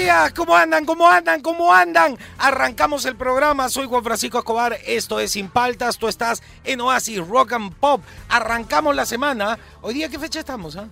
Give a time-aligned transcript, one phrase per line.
[0.00, 0.86] Días, ¿cómo andan?
[0.86, 1.42] ¿Cómo andan?
[1.42, 2.16] ¿Cómo andan?
[2.38, 7.26] Arrancamos el programa, soy Juan Francisco Escobar, esto es Sin Paltas, tú estás en Oasis
[7.26, 8.02] Rock and Pop.
[8.28, 9.58] Arrancamos la semana.
[9.82, 10.76] Hoy día, ¿qué fecha estamos?
[10.76, 10.88] ah?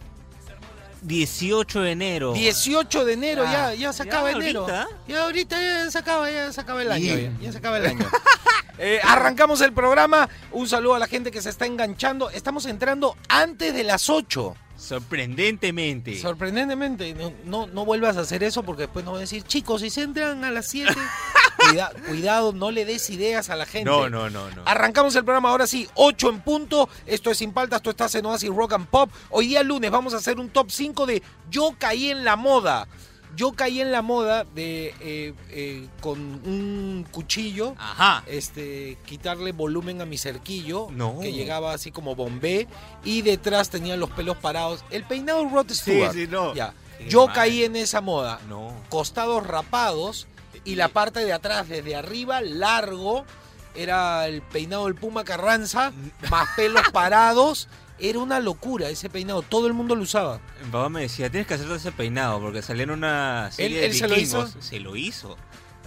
[1.09, 2.33] 18 de enero.
[2.35, 4.61] 18 de enero, ya, Ah, ya se ya acaba enero.
[4.61, 4.89] ahorita.
[5.09, 7.17] Ya ahorita ya se acaba, ya se acaba el año.
[7.17, 8.07] Ya, ya se acaba el año.
[8.81, 10.29] Eh, arrancamos el programa.
[10.53, 12.31] Un saludo a la gente que se está enganchando.
[12.31, 14.55] Estamos entrando antes de las 8.
[14.77, 16.17] Sorprendentemente.
[16.21, 19.81] Sorprendentemente, no, no, no vuelvas a hacer eso porque después nos van a decir, chicos,
[19.81, 20.95] si se entran a las 7,
[21.59, 23.91] cuida- cuidado, no le des ideas a la gente.
[23.91, 24.63] no, no, no, no.
[24.65, 26.89] Arrancamos el programa ahora sí, 8 en punto.
[27.07, 29.11] Esto es Sin Paltas, tú estás en Oasis Rock and Pop.
[29.31, 32.89] Hoy día lunes vamos a hacer un top 5 de Yo caí en la moda.
[33.37, 38.25] Yo caí en la moda de eh, eh, con un cuchillo Ajá.
[38.27, 41.19] este, quitarle volumen a mi cerquillo, No.
[41.21, 42.67] que llegaba así como bombé,
[43.05, 44.83] y detrás tenía los pelos parados.
[44.91, 46.13] El peinado Rod Sí, Stewart.
[46.15, 46.55] sí, no.
[46.55, 46.73] Ya.
[47.09, 47.35] Yo mal.
[47.35, 48.41] caí en esa moda.
[48.49, 48.73] No.
[48.89, 50.27] Costados rapados
[50.71, 53.25] y la parte de atrás, desde arriba, largo,
[53.75, 55.93] era el peinado del Puma Carranza,
[56.31, 57.69] más pelos parados.
[58.01, 60.41] Era una locura ese peinado, todo el mundo lo usaba.
[60.65, 63.81] Mi papá me decía, tienes que hacerte ese peinado porque salía en una serie ¿Él-
[63.81, 64.47] de él se lo hizo?
[64.61, 65.37] Se lo hizo.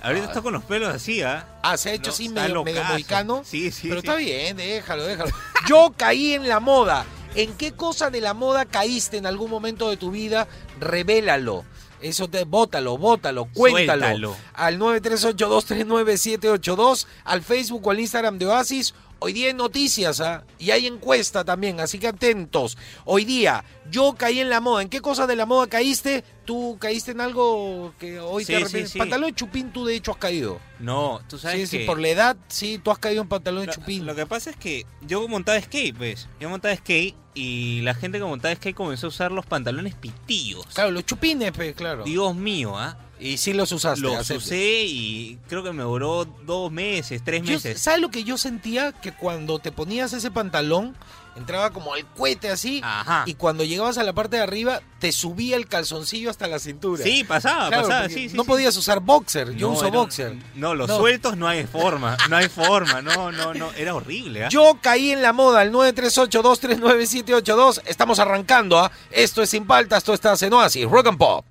[0.03, 0.29] Ahorita Ah.
[0.29, 1.59] está con los pelos así, ¿ah?
[1.63, 3.43] Ah, se ha hecho No, así medio, medio.
[3.45, 4.07] Sí, sí, Pero sí.
[4.07, 5.31] está bien, déjalo, déjalo.
[5.69, 7.05] Yo caí en la moda.
[7.35, 10.47] ¿En qué cosa de la moda caíste en algún momento de tu vida?
[10.81, 11.63] Revélalo.
[12.01, 14.05] Eso te, bótalo, bótalo, cuéntalo.
[14.05, 14.35] Suéltalo.
[14.53, 18.93] Al 938239782, al Facebook o al Instagram de Oasis.
[19.23, 20.43] Hoy día hay noticias, ¿ah?
[20.57, 22.75] Y hay encuesta también, así que atentos.
[23.05, 24.81] Hoy día, yo caí en la moda.
[24.81, 26.23] ¿En qué cosa de la moda caíste?
[26.43, 28.91] ¿Tú caíste en algo que hoy Sí, te sí, arrepientes?
[28.93, 28.97] sí.
[28.97, 30.59] Pantalón de chupín, tú de hecho has caído.
[30.79, 31.83] No, tú sabes Sí, que...
[31.83, 34.07] sí, por la edad, sí, tú has caído en pantalón de Lo, chupín.
[34.07, 36.27] lo que pasa es que yo montaba skate, pues.
[36.39, 40.65] Yo montaba skate y la gente que montaba skate comenzó a usar los pantalones pitillos.
[40.73, 42.05] Claro, los chupines, pues, claro.
[42.05, 42.97] Dios mío, ¿ah?
[43.21, 44.01] Y sí los usaste.
[44.01, 47.79] Los usé y creo que me duró dos meses, tres Yo- meses.
[47.79, 48.91] ¿Sabes lo que yo sentía?
[48.93, 50.97] Que cuando te ponías ese pantalón,
[51.35, 53.23] entraba como el cohete así, Ajá.
[53.27, 57.03] y cuando llegabas a la parte de arriba, te subía el calzoncillo hasta la cintura.
[57.03, 58.35] Sí, pasaba, Claro, pasaba, sí, sí.
[58.35, 58.47] no sí.
[58.49, 60.35] podías usar boxer, yo No, uso era- boxer.
[60.55, 60.97] No, los No.
[60.97, 64.49] sueltos no hay forma, no hay forma, no, no, no, era horrible, ¿ah?
[64.49, 67.81] Yo caí en la moda, el 938-239-782.
[67.85, 68.91] Estamos arrancando, ¿ah?
[69.11, 71.45] Esto es Sin Paltas, tú estás en Oasis, Rock and Pop.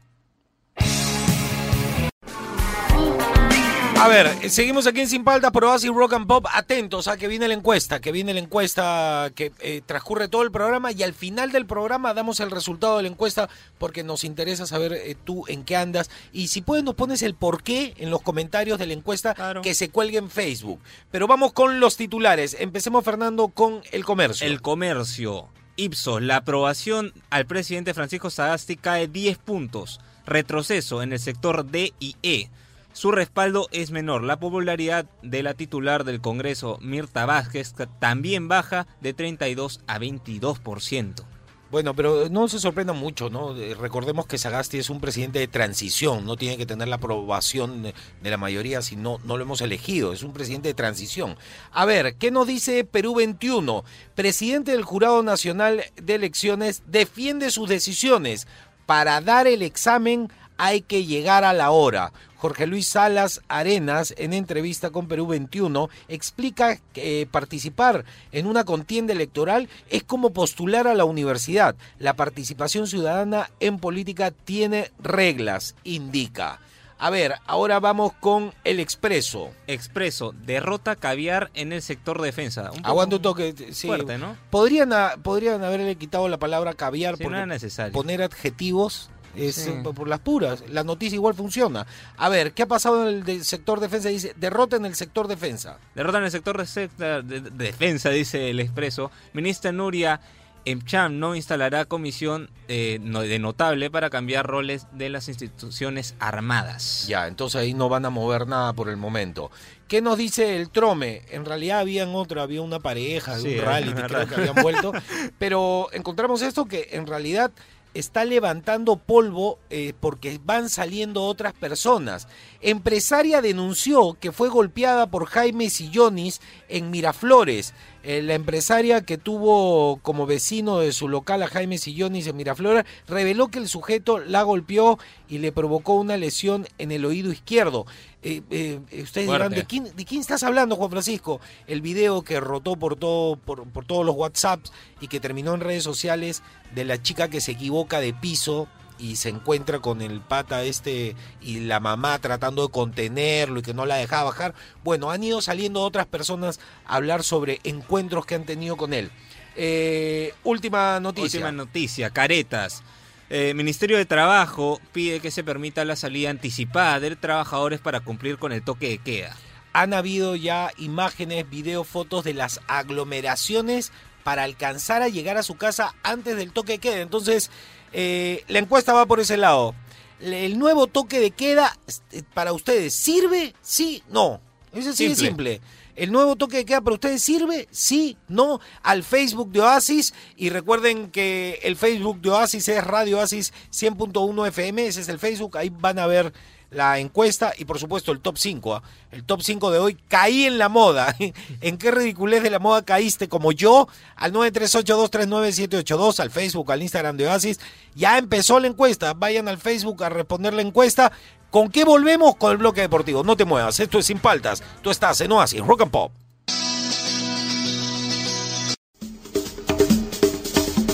[4.02, 6.46] A ver, seguimos aquí en Sin Paltas por Oasis Rock and Pop.
[6.54, 10.50] Atentos a que viene la encuesta, que viene la encuesta que eh, transcurre todo el
[10.50, 14.66] programa y al final del programa damos el resultado de la encuesta porque nos interesa
[14.66, 18.08] saber eh, tú en qué andas y si puedes nos pones el por qué en
[18.10, 19.60] los comentarios de la encuesta Claro.
[19.60, 20.80] que se cuelgue en Facebook.
[21.10, 22.56] Pero vamos con los titulares.
[22.58, 24.46] Empecemos, Fernando, con el comercio.
[24.46, 25.48] El comercio.
[25.76, 30.00] Ipsos, la aprobación al presidente Francisco Sagasti cae 10 puntos.
[30.24, 32.48] Retroceso en el sector D y E.
[32.92, 34.24] Su respaldo es menor.
[34.24, 41.24] La popularidad de la titular del Congreso, Mirta Vázquez, también baja de 32 a 22%.
[41.70, 43.56] Bueno, pero no se sorprenda mucho, ¿no?
[43.56, 47.84] Eh, Recordemos que Sagasti es un presidente de transición, no tiene que tener la aprobación
[47.84, 51.36] de de la mayoría si no, no lo hemos elegido, es un presidente de transición.
[51.70, 53.84] A ver, ¿qué nos dice Perú 21?
[54.16, 58.48] Presidente del Jurado Nacional de Elecciones defiende sus decisiones.
[58.86, 62.12] Para dar el examen hay que llegar a la hora.
[62.40, 68.64] Jorge Luis Salas Arenas, en entrevista con Perú 21, explica que eh, participar en una
[68.64, 71.76] contienda electoral es como postular a la universidad.
[71.98, 76.60] La participación ciudadana en política tiene reglas, indica.
[76.98, 79.50] A ver, ahora vamos con el expreso.
[79.66, 82.70] Expreso, derrota caviar en el sector defensa.
[82.72, 83.54] Un Aguanta un toque.
[83.72, 83.86] Sí.
[83.86, 84.34] fuerte, ¿no?
[84.48, 84.90] Podrían,
[85.22, 87.92] podrían haberle quitado la palabra caviar Sí, no porque era necesario.
[87.92, 89.70] poner adjetivos es Sí.
[89.70, 90.64] eh, por las puras.
[90.68, 91.86] La noticia igual funciona.
[92.16, 94.08] A ver, ¿qué ha pasado en el sector defensa?
[94.08, 95.78] Dice, derrota en el sector defensa.
[95.94, 99.10] Derrota en el sector de, secta- de- de defensa, dice el Expreso.
[99.32, 100.20] Ministra Nuria
[100.66, 107.06] Emcham no instalará comisión eh, de notable para cambiar roles de las instituciones armadas.
[107.08, 109.50] Ya, entonces ahí no van a mover nada por el momento.
[109.88, 111.22] ¿Qué nos dice el Trome?
[111.30, 114.92] En realidad habían otra, había una pareja, Sí, un una creo que habían vuelto.
[115.38, 117.50] Pero encontramos esto que en realidad
[117.94, 122.28] está levantando polvo eh, porque van saliendo otras personas.
[122.60, 127.74] Empresaria denunció que fue golpeada por Jaime Sillonis en Miraflores.
[128.02, 132.86] Eh, la empresaria que tuvo como vecino de su local a Jaime Sillonis en Miraflora
[133.06, 134.98] reveló que el sujeto la golpeó
[135.28, 137.86] y le provocó una lesión en el oído izquierdo.
[138.22, 139.52] Eh, eh, ustedes dirán.
[139.52, 141.40] ¿de quién, ¿de quién estás hablando, Juan Francisco?
[141.66, 145.60] El video que rotó por, todo, por, por todos los WhatsApps y que terminó en
[145.60, 146.42] redes sociales
[146.74, 148.66] de la chica que se equivoca de piso
[149.00, 153.74] y se encuentra con el pata este y la mamá tratando de contenerlo y que
[153.74, 154.54] no la dejaba bajar.
[154.84, 159.10] Bueno, han ido saliendo otras personas a hablar sobre encuentros que han tenido con él.
[159.56, 161.38] Eh, última noticia.
[161.38, 162.82] Última noticia, caretas.
[163.30, 168.38] Eh, Ministerio de Trabajo pide que se permita la salida anticipada de trabajadores para cumplir
[168.38, 169.36] con el toque de queda.
[169.72, 173.92] Han habido ya imágenes, videos, fotos de las aglomeraciones
[174.24, 177.00] para alcanzar a llegar a su casa antes del toque de queda.
[177.00, 177.50] Entonces,
[177.92, 179.74] eh, la encuesta va por ese lado.
[180.20, 181.76] ¿El nuevo toque de queda
[182.12, 183.54] eh, para ustedes sirve?
[183.62, 184.40] Sí, no.
[184.72, 185.14] Es Simple.
[185.16, 185.60] simple.
[185.96, 187.68] ¿El nuevo toque de queda para ustedes sirve?
[187.70, 188.60] Sí, no.
[188.82, 190.14] Al Facebook de Oasis.
[190.36, 194.86] Y recuerden que el Facebook de Oasis es Radio Oasis 100.1 FM.
[194.86, 195.56] Ese es el Facebook.
[195.58, 196.32] Ahí van a ver
[196.70, 198.74] la encuesta y por supuesto el top 5.
[198.74, 198.82] ¿ah?
[199.10, 199.98] El top 5 de hoy.
[200.08, 201.14] Caí en la moda.
[201.60, 203.88] ¿En qué ridiculez de la moda caíste como yo?
[204.16, 207.60] Al 938239782, al Facebook, al Instagram de Oasis.
[207.94, 209.14] Ya empezó la encuesta.
[209.14, 211.12] Vayan al Facebook a responder la encuesta.
[211.50, 212.36] ¿Con qué volvemos?
[212.36, 213.24] Con el bloque deportivo.
[213.24, 213.80] No te muevas.
[213.80, 214.62] Esto es Sin Paltas.
[214.82, 216.12] Tú estás en Oasis, Rock and Pop.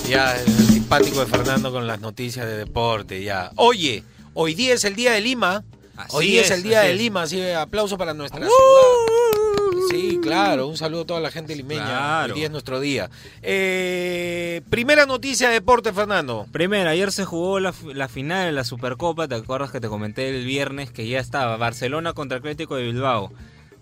[0.09, 3.51] Ya, el simpático de Fernando con las noticias de deporte, ya.
[3.57, 4.05] Oye,
[4.37, 5.65] hoy día es el día de Lima.
[5.97, 6.99] Así hoy día es, es, el día de es.
[6.99, 8.51] Lima, así que aplauso para nuestra ¡Uh!
[8.51, 9.87] ciudad.
[9.91, 11.85] Sí, claro, un saludo a toda la gente limeña.
[11.87, 12.33] Claro.
[12.35, 13.09] Hoy día es nuestro día.
[13.43, 16.47] Eh, primera noticia de deporte, Fernando.
[16.53, 20.29] Primero, ayer se jugó la, la final de la Supercopa, ¿te acuerdas que te comenté
[20.29, 23.33] el viernes que ya estaba Barcelona contra Atlético de Bilbao?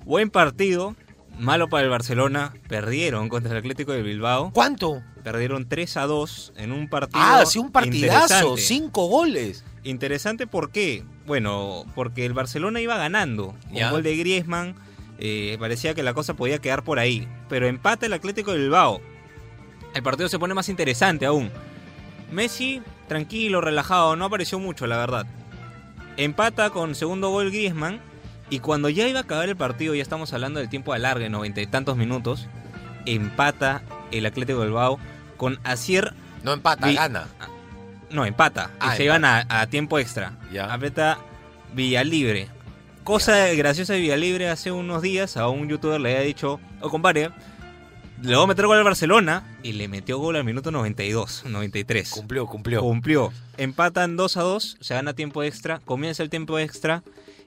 [0.04, 0.94] Buen partido,
[1.38, 5.02] malo para el Barcelona, perdieron contra el Atlético de Bilbao, ¿Cuánto?
[5.22, 8.60] perdieron 3 a 2 en un partido Ah, sí, un partidazo, interesante.
[8.62, 9.64] cinco goles.
[9.84, 11.04] Interesante ¿por qué?
[11.26, 13.90] Bueno, porque el Barcelona iba ganando, con Ya.
[13.90, 14.74] gol de Griezmann,
[15.18, 19.00] eh, parecía que la cosa podía quedar por ahí, pero empata el Atlético de Bilbao.
[19.94, 21.50] El partido se pone más interesante aún.
[22.32, 25.26] Messi, tranquilo, relajado, no apareció mucho, la verdad.
[26.16, 28.00] Empata con segundo gol Griezmann.
[28.50, 31.28] Y cuando ya iba a acabar el partido, ya estamos hablando del tiempo de alargue,
[31.30, 32.46] noventa y tantos minutos,
[33.06, 33.82] empata
[34.12, 34.98] el Atlético de Bilbao
[35.38, 37.26] con Asier No empata, Vi- gana.
[38.14, 38.70] No, empata.
[38.80, 40.38] Ah, y se iban a, a tiempo extra.
[40.52, 40.72] Ya.
[40.72, 41.18] Aprieta
[41.74, 42.48] Villalibre.
[43.02, 47.30] Cosa graciosa de Villalibre hace unos días a un youtuber le había dicho, o compadre,
[48.22, 52.10] le voy a meter gol al Barcelona y le metió gol al minuto 92, 93.
[52.10, 52.80] Cumplió, cumplió.
[52.80, 53.32] Cumplió.
[53.58, 57.02] Empatan 2 a 2, se gana tiempo extra, comienza el tiempo extra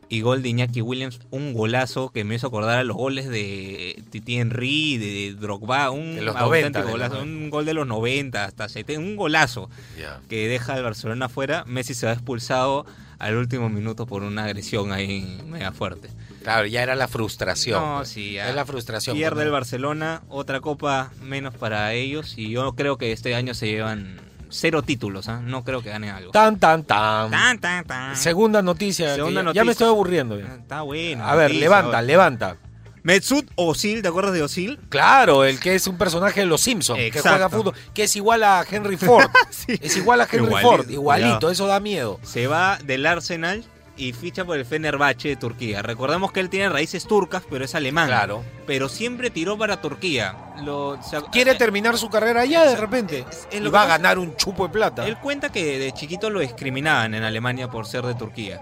[0.09, 4.01] y gol de Iñaki Williams, un golazo que me hizo acordar a los goles de
[4.09, 7.73] Titi Henry, de Drogba, un De los auténtico 90, de golazo, los un gol de
[7.73, 9.69] los 90 hasta 70, un golazo
[9.99, 10.21] Ya.
[10.29, 11.63] que deja al Barcelona afuera.
[11.67, 12.85] Messi se va expulsado
[13.19, 16.09] al último minuto por una agresión ahí mega fuerte.
[16.43, 17.81] Claro, ya era la frustración.
[17.81, 18.09] No, pues.
[18.09, 18.49] sí, ya.
[18.49, 19.17] Es la frustración.
[19.17, 19.51] Pierde pues, el.
[19.51, 24.81] Barcelona, otra copa menos para ellos y yo creo que este año se llevan cero
[24.81, 25.41] títulos, ¿ah?
[25.43, 26.31] no creo que ganen algo.
[26.31, 27.31] Tan, tan, tan.
[27.31, 28.15] Tan, tan, tan.
[28.15, 29.15] Segunda noticia.
[29.15, 29.61] Segunda ya, noticia.
[29.61, 30.39] ya me estoy aburriendo.
[30.39, 30.45] ya.
[30.49, 31.23] Ah, Está bueno.
[31.25, 32.57] A ver, noticia, levanta, levanta.
[33.03, 34.79] Mesut Özil, ¿te acuerdas de Özil?
[34.89, 38.43] Claro, el que es un personaje de los Simpsons, que juega fútbol, que es igual
[38.43, 39.29] a Henry Ford.
[39.49, 39.79] Sí.
[39.81, 41.51] Es igual a Henry Igualito, Ford, igualito, cuidado.
[41.51, 42.19] eso da miedo.
[42.23, 43.63] Se va del Arsenal
[43.97, 45.81] y ficha por el Fenerbahce de Turquía.
[45.81, 48.07] Recordemos que él tiene raíces turcas, pero es alemán.
[48.07, 48.43] Claro.
[48.65, 50.35] Pero siempre tiró para Turquía.
[50.63, 50.99] Lo,
[51.31, 53.25] Quiere terminar su carrera allá de repente.
[53.51, 55.05] en Y lo va a ganar un chupo de plata.
[55.07, 58.61] Él cuenta que de chiquito lo discriminaban en Alemania por ser de Turquía.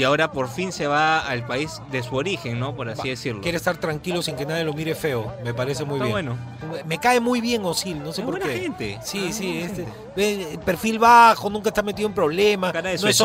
[0.00, 2.74] Y ahora por fin se va al país de su origen, ¿no?
[2.74, 3.42] Por así Va, decirlo.
[3.42, 5.30] Quiere estar tranquilo sin que nadie lo mire feo.
[5.44, 6.26] Me parece muy Está bien.
[6.36, 6.84] bueno.
[6.86, 8.60] Me cae muy bien Osil, no sé Es por buena qué.
[8.60, 8.98] gente.
[9.04, 10.58] Sí, Ah, sí, este, gente.
[10.64, 13.20] perfil bajo, nunca está metido en problemas, no, es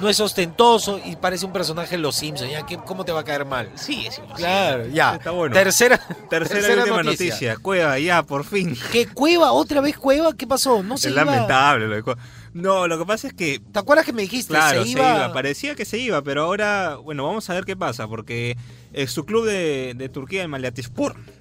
[0.00, 2.50] no es ostentoso y parece un personaje de los Simpsons.
[2.50, 2.66] ¿ya?
[2.66, 3.70] ¿Qué- ¿Cómo te va a caer mal?
[3.76, 4.42] Sí, es imposible.
[4.48, 5.14] Claro, ya.
[5.14, 5.54] Está bueno.
[5.54, 7.56] Tercera, Tercera, y última noticia.
[7.58, 8.76] Cueva, ya, por fin.
[8.90, 9.52] ¿Qué cueva?
[9.52, 10.32] ¿Otra vez cueva?
[10.34, 10.82] ¿Qué pasó?
[10.82, 11.24] No se es iba.
[11.24, 12.20] lamentable lo de Cueva.
[12.54, 14.54] No, lo que pasa es que ¿Te acuerdas que me dijiste?
[14.54, 15.32] Claro, se se iba.
[15.32, 18.56] Parecía que se iba, pero ahora, bueno, vamos a ver qué pasa, porque
[18.92, 21.37] eh, su club de, de Turquía, el Malatyaspor, Ya.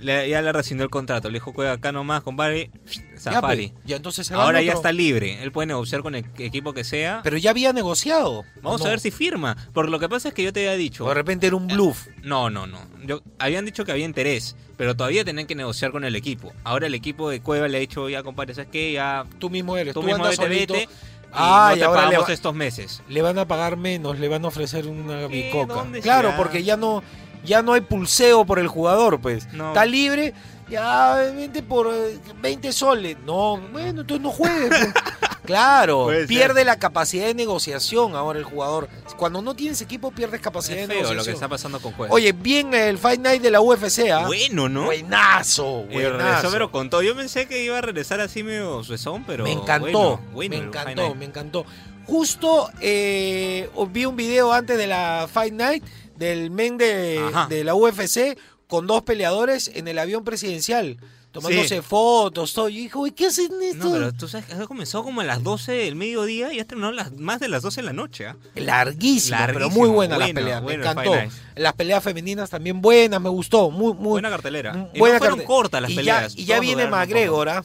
[0.00, 1.28] Le- ya le rescindió el contrato.
[1.28, 2.70] Le dijo, juega acá nomás, compadre,
[3.14, 3.68] Ya, Safari.
[3.68, 4.80] pe, ya, entonces se va ahora ya otro.
[4.80, 5.42] está libre.
[5.42, 7.20] Él puede negociar con el equipo que sea.
[7.22, 8.44] Pero ya había negociado.
[8.62, 9.56] Vamos ¿o a ver si firma.
[9.72, 11.04] Porque lo que pasa es que yo te había dicho.
[11.04, 12.06] O de repente era un bluff.
[12.22, 12.78] No, no, no.
[13.06, 16.52] Yo, habían dicho que había interés, pero todavía tenían que negociar con el equipo.
[16.64, 18.92] Ahora el equipo de Cueva le ha dicho, ya compadre, ¿sabes qué?
[18.92, 19.94] Ya Tú mismo eres.
[19.94, 20.82] tú, Tú, mismo vete, vete.
[20.84, 23.02] Y Ah, no y te le pagamos va- estos meses.
[23.08, 25.74] Le van a pagar menos, le van a ofrecer una bicoca.
[25.74, 26.36] ¿Dónde Claro, será?
[26.36, 27.02] porque ya no
[27.44, 29.52] ya no hay pulseo por el jugador, pues.
[29.52, 29.68] No.
[29.68, 30.32] Está libre,
[30.68, 33.16] ya vente por eh, 20 soles.
[33.24, 34.68] No, bueno, entonces no juegue.
[34.68, 34.92] pues.
[35.44, 38.88] Claro, pierde la capacidad de negociación ahora el jugador.
[39.18, 41.34] Cuando no tienes equipo pierdes capacidad Es de feo lo que negociación.
[41.34, 42.14] está pasando con Cueva.
[42.14, 44.24] Oye, bien el Fight Night de la UFC, ¿ah?
[44.26, 44.84] bueno, ¿no?
[44.86, 46.50] Buenazo, Eh, regresó, buenazo.
[46.50, 47.02] pero con todo.
[47.02, 49.44] Yo pensé que iba a regresar así medio suezón, pero.
[49.44, 51.66] me encantó, bueno, bueno, me encantó, me encantó.
[52.06, 55.84] Justo eh, vi un video antes de la Fight Night
[56.16, 60.96] del men de, de la UFC con dos peleadores en el avión presidencial,
[61.32, 61.82] tomándose Sí.
[61.82, 62.68] fotos, todo.
[62.68, 63.86] Y dije, ¿qué hacen esto?
[63.86, 66.64] No, pero tú sabes que eso comenzó como a las 12 del mediodía y ya
[66.64, 68.26] terminó las, más de las 12 de la noche.
[68.54, 71.14] Larguísimo, pero muy buenas las bueno, peleas, bueno me encantó.
[71.56, 74.88] Las peleas femeninas también buenas, me gustó, muy, muy Buena cartelera.
[74.94, 76.34] Y buena no fueron cortas las y peleas.
[76.34, 77.64] Ya, y ya viene McGregor, ¿ah?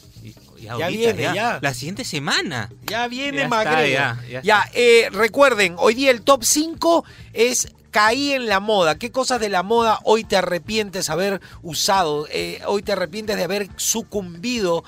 [0.77, 1.59] Ya viene, ya.
[1.61, 2.69] La siguiente semana.
[2.85, 8.45] Ya viene está, Ya, ya eh, recuerden, hoy día el top 5 es caí en
[8.47, 8.99] la moda.
[8.99, 12.27] ¿Qué cosas de la moda hoy te arrepientes haber usado?
[12.31, 14.83] Eh, hoy te arrepientes de haber sucumbido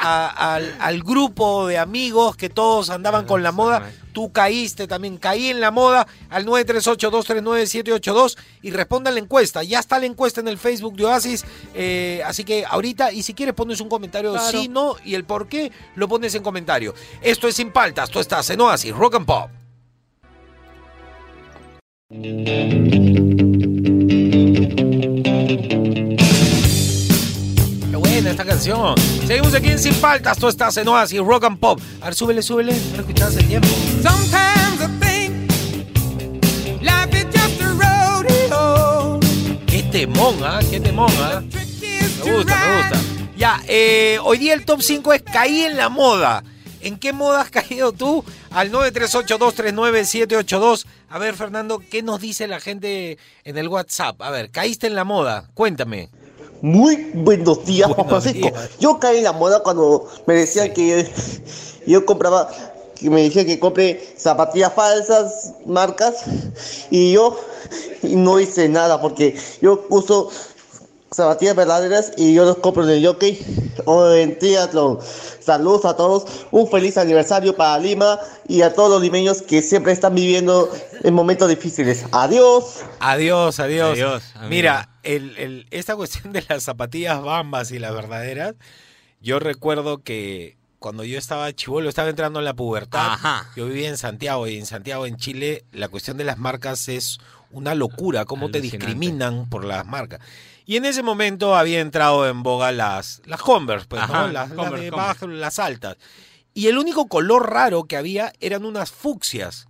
[0.00, 3.90] a- al, al grupo de amigos que todos andaban con la moda.
[4.14, 9.62] Tú caíste también, caí en la moda al 938-239-782 y responda a la encuesta.
[9.62, 11.44] Ya está la encuesta en el Facebook de Oasis.
[11.74, 14.48] eh, así que ahorita, y si quieres pones un comentario Claro.
[14.50, 16.94] sí, no, y el por qué, lo pones en comentario.
[17.20, 19.50] Esto es Sin Paltas, tú estás en Oasis, Rock and Pop.
[22.08, 22.18] Qué
[27.96, 28.94] buena esta canción.
[29.26, 31.80] Seguimos aquí en Sin Paltas, tú estás en Oasis, Rock and Pop.
[32.00, 33.66] A ver, súbele, súbele, no lo hace tiempo.
[34.04, 35.50] Sometimes I think
[36.80, 39.18] life is just a rodeo.
[39.66, 40.60] Qué temón, ¿ah?
[40.70, 41.42] Qué temón, ¿ah?
[41.42, 43.00] Me gusta, me gusta.
[43.36, 46.44] Ya, eh, hoy día el top 5 es caí en la moda.
[46.86, 48.22] ¿En qué moda has caído tú?
[48.50, 50.86] Al 938-239-782.
[51.08, 54.22] A ver, Fernando, ¿qué nos dice la gente en el WhatsApp?
[54.22, 55.50] A ver, caíste en la moda.
[55.54, 56.10] Cuéntame.
[56.62, 58.56] Muy buenos días, Juan Buenos Francisco.
[58.56, 58.70] días.
[58.78, 61.10] Yo caí en la moda cuando me decían que
[61.88, 62.48] yo compraba,
[62.94, 66.22] que me decían que compre zapatillas falsas, marcas,
[66.92, 67.36] y yo
[68.02, 70.30] no hice nada porque yo uso
[71.16, 74.98] zapatillas verdaderas y yo los compro en el jockey o en triatlón.
[75.40, 78.18] Saludos a todos, un feliz aniversario para Lima
[78.48, 80.70] y a todos los limeños que siempre están viviendo
[81.02, 82.04] en momentos difíciles.
[82.12, 82.80] Adiós.
[83.00, 83.92] Adiós, adiós.
[83.92, 84.22] Adiós.
[84.48, 88.54] Mira, el- el- esta cuestión de las zapatillas bambas y las verdaderas,
[89.20, 93.50] yo recuerdo que cuando yo estaba chivolo, estaba entrando en la pubertad, Ajá.
[93.56, 97.18] yo vivía en Santiago y en Santiago, en Chile, la cuestión de las marcas es
[97.50, 100.20] una locura, cómo te discriminan por las marcas.
[100.64, 104.32] Y en ese momento había entrado en boga las, las Converse, pues, Ajá, ¿no?
[104.32, 105.96] Las, las de bajo, las altas.
[106.54, 109.68] Y el único color raro que había eran unas fucsias.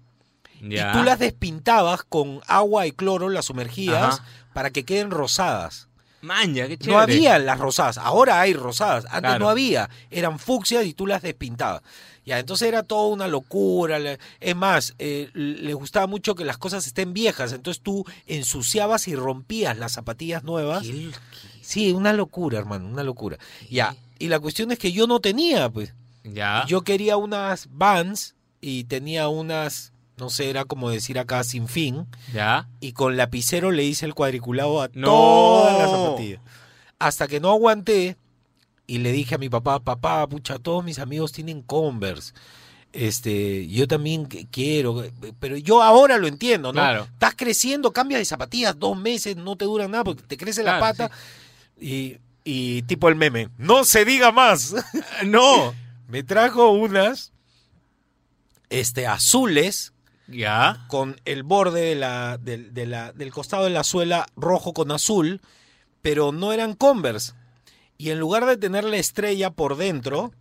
[0.63, 0.91] Ya.
[0.91, 4.25] Y tú las despintabas con agua y cloro, las sumergías Ajá.
[4.55, 5.89] para que queden rosadas.
[6.23, 6.93] Manja, qué chévere.
[6.93, 9.39] No había las rosadas, ahora hay rosadas, antes Claro.
[9.45, 11.83] no había, eran fucsias y tú las despintabas.
[12.27, 13.99] Ya, entonces era toda una locura.
[14.41, 19.15] Es más, eh, le gustaba mucho que las cosas estén viejas, entonces tú ensuciabas y
[19.15, 20.83] rompías las zapatillas nuevas.
[20.83, 21.11] Qué-
[21.63, 23.39] Sí, una locura, hermano, una locura.
[23.71, 25.95] Ya, y la cuestión es que yo no tenía, pues.
[26.25, 26.65] Ya.
[26.67, 32.07] Yo quería unas Vans y tenía unas, no sé, era como decir acá sin fin,
[32.33, 32.69] Ya.
[32.81, 35.07] y con lapicero le hice el cuadriculado a No.
[35.09, 36.41] todas las zapatillas.
[36.99, 38.17] Hasta que no aguanté
[38.87, 42.33] y le dije a mi papá, papá, pucha, todos mis amigos tienen Converse.
[42.93, 45.05] Este, yo también quiero,
[45.39, 46.81] pero yo ahora lo entiendo, ¿no?
[46.81, 47.05] Claro.
[47.05, 50.81] Estás creciendo, cambias de zapatillas dos meses, no te duran nada porque te crece la
[50.81, 51.11] pata.
[51.79, 54.75] Y, y tipo el meme, no se diga más.
[55.27, 55.75] No.
[56.09, 57.33] Me trajo unas
[58.71, 59.93] este, azules
[60.29, 60.85] Ya.
[60.89, 64.91] con el borde de la, del- de la- del costado de la suela rojo con
[64.93, 65.41] azul,
[66.03, 67.33] pero no eran Converse.
[67.99, 70.33] Y en lugar de tener la estrella por dentro,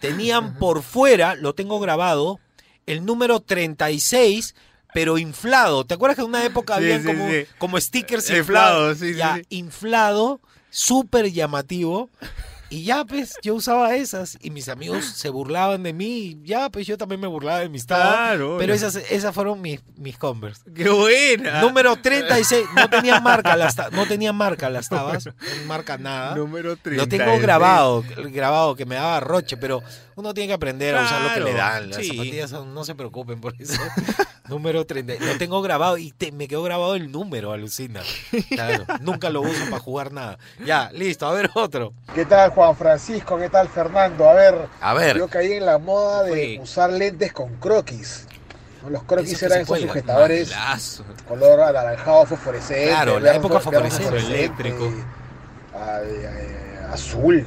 [0.00, 2.40] tenían por fuera, lo tengo grabado,
[2.86, 4.54] el número 36,
[4.94, 5.84] pero inflado.
[5.84, 7.46] ¿Te acuerdas que en una época Sí, sí, como, sí.
[7.58, 8.38] como stickers Inflado,
[8.92, 8.98] inflados?
[8.98, 9.42] sí, sí, ya, sí.
[9.50, 10.40] inflado,
[10.70, 12.10] súper llamativo.
[12.72, 16.06] Y ya, pues, yo usaba esas y mis amigos se burlaban de mí.
[16.18, 18.14] Y ya, pues, yo también me burlaba de mis tabas.
[18.14, 20.62] Claro, Pero esas, esas fueron mis, mis Converse.
[20.72, 21.62] Qué buena.
[21.62, 22.66] Número 36.
[22.76, 25.26] No tenían marca las no tenían marca las tabas.
[25.26, 25.32] No
[25.66, 26.36] marca nada.
[26.36, 29.82] Número Lo tengo grabado, grabado que me daba roche, pero
[30.14, 31.90] uno tiene que aprender a usar lo que le dan.
[31.90, 32.08] Las sí.
[32.08, 33.80] zapatillas son- no se preocupen por eso.
[34.50, 35.14] número 30.
[35.24, 38.00] Lo tengo grabado y te- me quedó grabado el número, alucina.
[38.50, 40.38] Claro, nunca lo uso para jugar nada.
[40.66, 41.94] Ya, listo, a ver otro.
[42.14, 43.38] ¿Qué tal Juan Francisco?
[43.38, 44.28] ¿Qué tal Fernando?
[44.28, 45.16] A ver, A ver.
[45.16, 46.58] yo caí en la moda de Uy.
[46.60, 48.26] usar lentes con croquis.
[48.88, 51.04] Los croquis Eso eran esos sujetadores Malazo.
[51.28, 52.88] color anaranjado fosforescente.
[52.88, 54.16] Claro, la época fosforescente.
[54.18, 54.90] Eléctrico.
[55.74, 57.46] ah, eh, azul.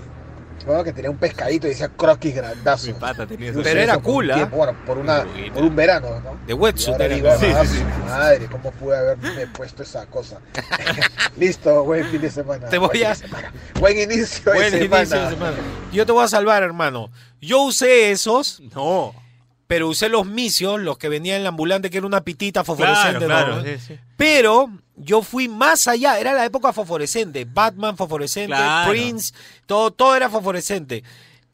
[0.83, 2.87] Que tenía un pescadito y decía croquis grandazo.
[2.87, 3.59] Mi pata tenía eso.
[3.63, 4.45] Pero era cool, ¿ah?
[4.45, 6.37] Bueno, por, una, por un verano, ¿no?
[6.47, 7.13] De wetsuit era.
[7.15, 7.37] digo, ¿no?
[7.39, 7.79] Sí, ah, sí, sí.
[7.79, 10.39] su madre, ¿cómo pude haberme puesto esa cosa?
[11.37, 12.69] Listo, buen fin de semana.
[12.69, 13.53] Te voy buen a- de semana.
[13.79, 14.97] Buen inicio de Buen semana.
[15.01, 15.57] inicio de semana.
[15.91, 17.11] Yo te voy a salvar, hermano.
[17.41, 19.13] Yo usé esos, No.
[19.67, 22.65] Pero usé los misios, los que venían en la ambulante, que era una pitita Claro,
[22.77, 23.25] fosforescente.
[23.25, 23.55] claro.
[23.57, 23.63] ¿no?
[23.63, 23.99] sí, sí.
[24.17, 27.45] Pero yo fui más allá, era la época fosforescente.
[27.45, 28.91] Batman fosforescente, Claro.
[28.91, 29.33] Prince,
[29.65, 31.03] todo, todo era fosforescente.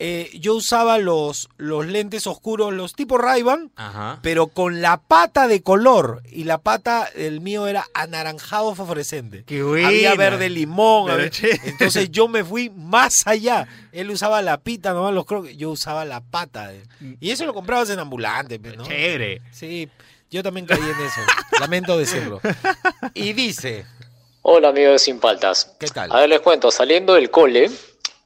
[0.02, 4.20] Eh, yo usaba los, los lentes oscuros, los tipo Ray-Ban, Ajá.
[4.22, 6.24] pero con la pata de color.
[6.32, 9.44] Y la pata, el mío era anaranjado fosforescente.
[9.46, 9.90] Qué buena.
[9.90, 11.12] Había verde limón.
[11.12, 11.30] Había-.
[11.66, 13.68] Entonces yo me fui más allá.
[13.92, 15.58] Él usaba la pita, nomás los crocs.
[15.58, 16.70] Yo usaba la pata.
[16.70, 16.84] de-
[17.20, 18.86] Y eso lo comprabas en ambulante, pues, ¿no?
[18.86, 19.42] Chévere.
[19.52, 19.90] Sí,
[20.32, 21.22] yo también caí en eso.
[21.60, 22.40] Lamento decirlo.
[23.14, 23.86] Y dice,
[24.44, 25.76] Hola amigos de Sin Paltas.
[25.78, 26.10] ¿qué tal?
[26.14, 27.70] A ver, les cuento, saliendo del cole,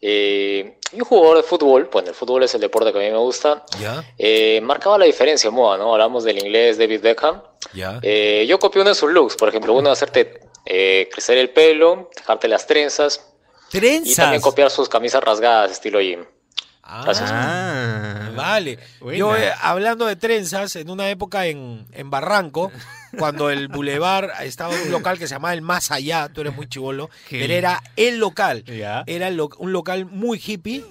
[0.05, 3.17] eh, un jugador de fútbol, bueno, el fútbol es el deporte que a mí me
[3.17, 4.03] gusta, ¿Ya?
[4.17, 5.93] eh, marcaba la diferencia en moda, ¿no?
[5.93, 7.41] Hablamos del inglés David Beckham.
[7.73, 7.99] ¿Ya?
[8.01, 11.51] Eh, yo copié uno de sus looks, por ejemplo, uno de hacerte eh, crecer el
[11.51, 13.29] pelo, dejarte las trenzas
[13.69, 14.41] y también Trenzas.
[14.41, 16.25] copiar sus camisas rasgadas estilo gym.
[16.83, 17.29] Ah, Gracias.
[17.33, 18.29] Ah.
[18.35, 18.77] Vale.
[18.99, 19.17] Buena.
[19.17, 22.71] Yo, eh, hablando de trenzas, en una época en, en Barranco,
[23.17, 26.55] cuando el Boulevard estaba en un local que se llamaba El Más Allá, tú eres
[26.55, 28.63] muy chivolo, pero era el local.
[29.05, 30.83] Era el lo- un local muy hippie.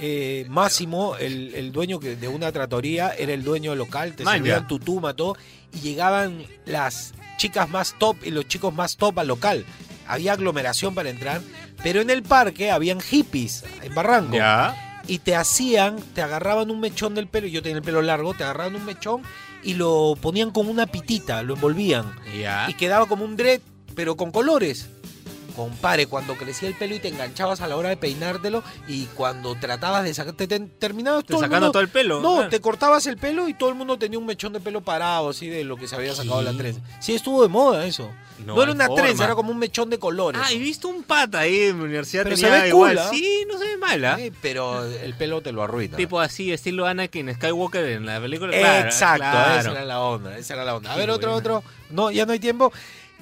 [0.00, 4.22] eh, Máximo, el, el dueño que- de una tratoría, era el dueño del local, te
[4.22, 4.66] Man, servían ya.
[4.68, 5.36] tu tuma, todo,
[5.74, 9.64] y llegaban las chicas más top y los chicos más top al local.
[10.06, 11.40] Había aglomeración para entrar,
[11.82, 14.36] pero en el parque habían hippies en Barranco
[15.08, 18.44] y te hacían, te agarraban un mechón del pelo, yo tenía el pelo largo, te
[18.44, 19.22] agarraban un mechón
[19.62, 22.66] y lo ponían como una pitita, lo envolvían Ya.
[22.68, 23.60] y quedaba como un dread,
[23.94, 24.88] pero con colores.
[25.58, 29.56] Compare, cuando crecía el pelo y te enganchabas a la hora de peinártelo y cuando
[29.56, 32.20] tratabas de sacarte, te, terminabas Te todo el sacando mundo- todo el pelo.
[32.20, 32.48] No, Claro.
[32.48, 35.48] te cortabas el pelo y todo el mundo tenía un mechón de pelo parado, así
[35.48, 36.80] de lo que se había sacado la trenza.
[37.00, 38.08] Sí, estuvo de moda eso.
[38.46, 39.02] No, No era una forma.
[39.02, 40.40] trenza, era como un mechón de colores.
[40.44, 42.22] Ah, he visto un pata ahí en mi universidad.
[42.22, 42.94] Pero se tenía ve igual.
[42.96, 43.10] cool, ¿ah?
[43.10, 44.16] Sí, no se ve mala.
[44.20, 45.96] Eh, pero el pelo te lo arruina.
[45.96, 48.56] Tipo así, estilo Anakin Skywalker en la película.
[48.56, 49.60] Claro, Exacto, claro.
[49.60, 50.92] esa era la onda, esa era la onda.
[50.92, 51.64] A ver, otro, otro.
[51.90, 52.72] No, ya no hay tiempo.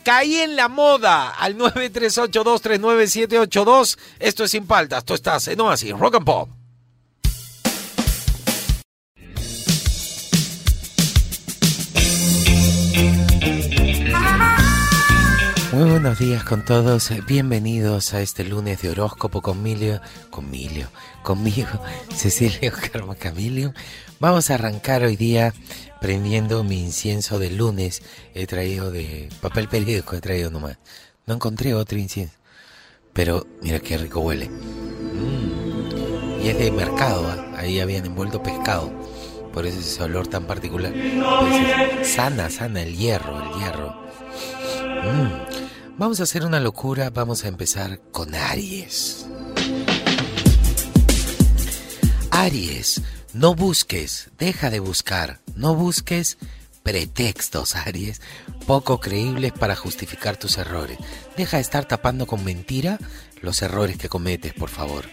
[0.07, 3.99] Caí en la moda al 938239782.
[4.21, 6.49] Esto es Sin Paltas, tú estás en Oasis, Rock and Pop.
[15.77, 20.89] Muy buenos días con todos, bienvenidos a este lunes de horóscopo con Milio, con Milio,
[21.23, 21.69] conmigo,
[22.15, 23.75] Cecilio Carma Camilio.
[24.19, 25.53] Vamos a arrancar hoy día
[26.01, 28.01] prendiendo mi incienso de lunes.
[28.33, 30.79] He traído de papel periódico, he traído nomás.
[31.27, 32.37] No encontré otro incienso,
[33.13, 34.49] pero mira qué rico huele.
[34.49, 36.41] Mm.
[36.43, 37.59] Y es de mercado, ¿ah?
[37.59, 38.91] ahí habían envuelto pescado,
[39.53, 40.95] por eso ese olor tan particular.
[40.95, 43.95] Pues, sana, sana, el hierro, el hierro.
[45.05, 45.46] Mm.
[45.99, 49.27] Vamos a hacer una locura, vamos a empezar con Aries.
[52.31, 53.01] Aries,
[53.33, 56.37] no busques, deja de buscar, no busques
[56.83, 58.21] pretextos, Aries,
[58.67, 60.99] poco creíbles para justificar tus errores.
[61.35, 62.99] Deja de estar tapando con mentira
[63.41, 65.07] los errores que cometes, por favor.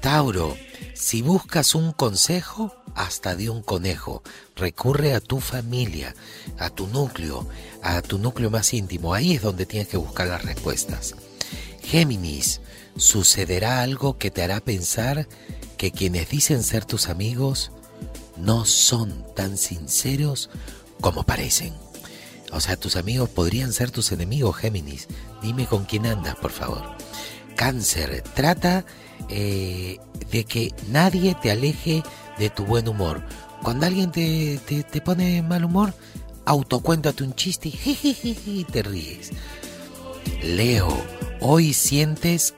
[0.00, 0.56] Tauro,
[0.94, 4.22] si buscas un consejo, hasta de un conejo.
[4.56, 6.14] Recurre a tu familia,
[6.58, 7.48] a tu núcleo,
[7.82, 9.14] a tu núcleo más íntimo.
[9.14, 11.14] Ahí es donde tienes que buscar las respuestas.
[11.82, 12.60] Géminis,
[12.96, 15.28] sucederá algo que te hará pensar
[15.76, 17.72] que quienes dicen ser tus amigos
[18.36, 20.50] no son tan sinceros
[21.00, 21.74] como parecen.
[22.52, 25.08] O sea, tus amigos podrían ser tus enemigos, Géminis.
[25.42, 26.96] Dime con quién andas, por favor.
[27.56, 28.84] Cáncer, trata
[29.28, 29.98] eh,
[30.30, 32.02] de que nadie te aleje
[32.38, 33.22] de tu buen humor.
[33.62, 35.94] Cuando alguien te, te, te pone mal humor,
[36.44, 39.30] autocuéntate un chiste y te ríes.
[40.42, 40.88] Leo,
[41.40, 42.54] hoy sientes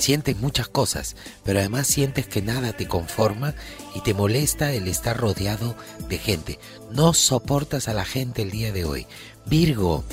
[0.00, 3.54] sientes muchas cosas, pero además sientes que nada te conforma
[3.94, 5.76] y te molesta el estar rodeado
[6.08, 6.58] de gente.
[6.90, 9.06] No soportas a la gente el día de hoy.
[9.46, 10.04] Virgo,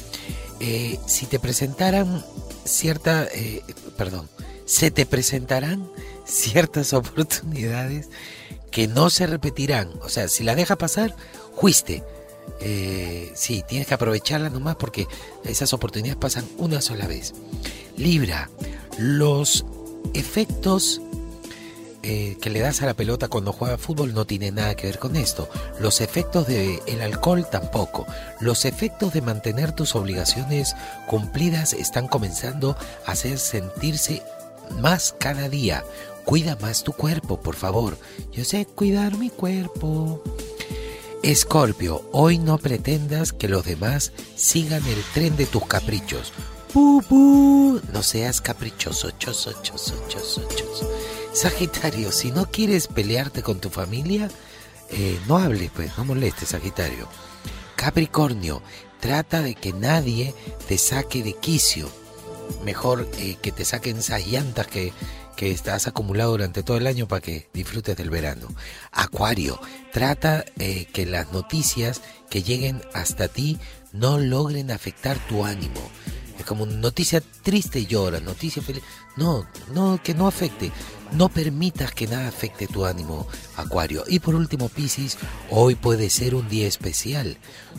[0.60, 2.24] eh, si te presentaran
[2.66, 3.63] cierta, eh,
[3.98, 4.30] perdón,
[4.66, 5.90] se te presentarán
[6.26, 8.10] ciertas oportunidades
[8.71, 9.91] que no se repetirán.
[10.01, 11.15] O sea, si la deja pasar,
[11.53, 12.03] juiste.
[12.60, 15.08] Eh, sí, tienes que aprovecharla nomás porque
[15.43, 17.34] esas oportunidades pasan una sola vez.
[17.97, 18.49] Libra,
[18.97, 19.65] los
[20.13, 21.01] efectos
[22.10, 24.97] eh, que le das a la pelota cuando juega fútbol no tiene nada que ver
[24.97, 25.49] con esto.
[25.80, 28.06] Los efectos del el alcohol tampoco.
[28.39, 30.73] Los efectos de mantener tus obligaciones
[31.08, 34.23] cumplidas están comenzando a hacer sentirse
[34.80, 35.84] más cada día.
[36.28, 37.98] Cuida más tu cuerpo, por favor.
[38.34, 40.22] Yo sé cuidar mi cuerpo.
[41.24, 46.34] Escorpio, hoy no pretendas que los demás sigan el tren de tus caprichos.
[46.74, 47.80] Pu, pu.
[47.94, 50.92] No seas caprichoso, choso, choso, choso, choso.
[51.32, 54.30] Sagitario, si no quieres pelearte con tu familia,
[54.90, 57.08] eh, no hables, pues, no molestes, Sagitario.
[57.78, 58.62] Capricornio,
[59.00, 60.36] trata de que nadie
[60.68, 61.90] te saque de quicio.
[62.66, 64.92] Mejor eh, que te saquen esas llantas que,
[65.38, 68.47] que estás acumulado durante todo el año para que disfrutes del verano.
[68.91, 69.62] Acuario,
[69.93, 73.58] trata eh, que las noticias que lleguen hasta ti
[73.93, 75.80] no logren afectar tu ánimo.
[76.38, 78.84] Es como noticia triste llora, noticia feliz.
[79.15, 80.71] No, no, que no afecte.
[81.13, 84.04] No permitas que nada afecte tu ánimo, Acuario.
[84.08, 85.17] Y por último, Piscis,
[85.50, 87.38] hoy puede ser un día especial.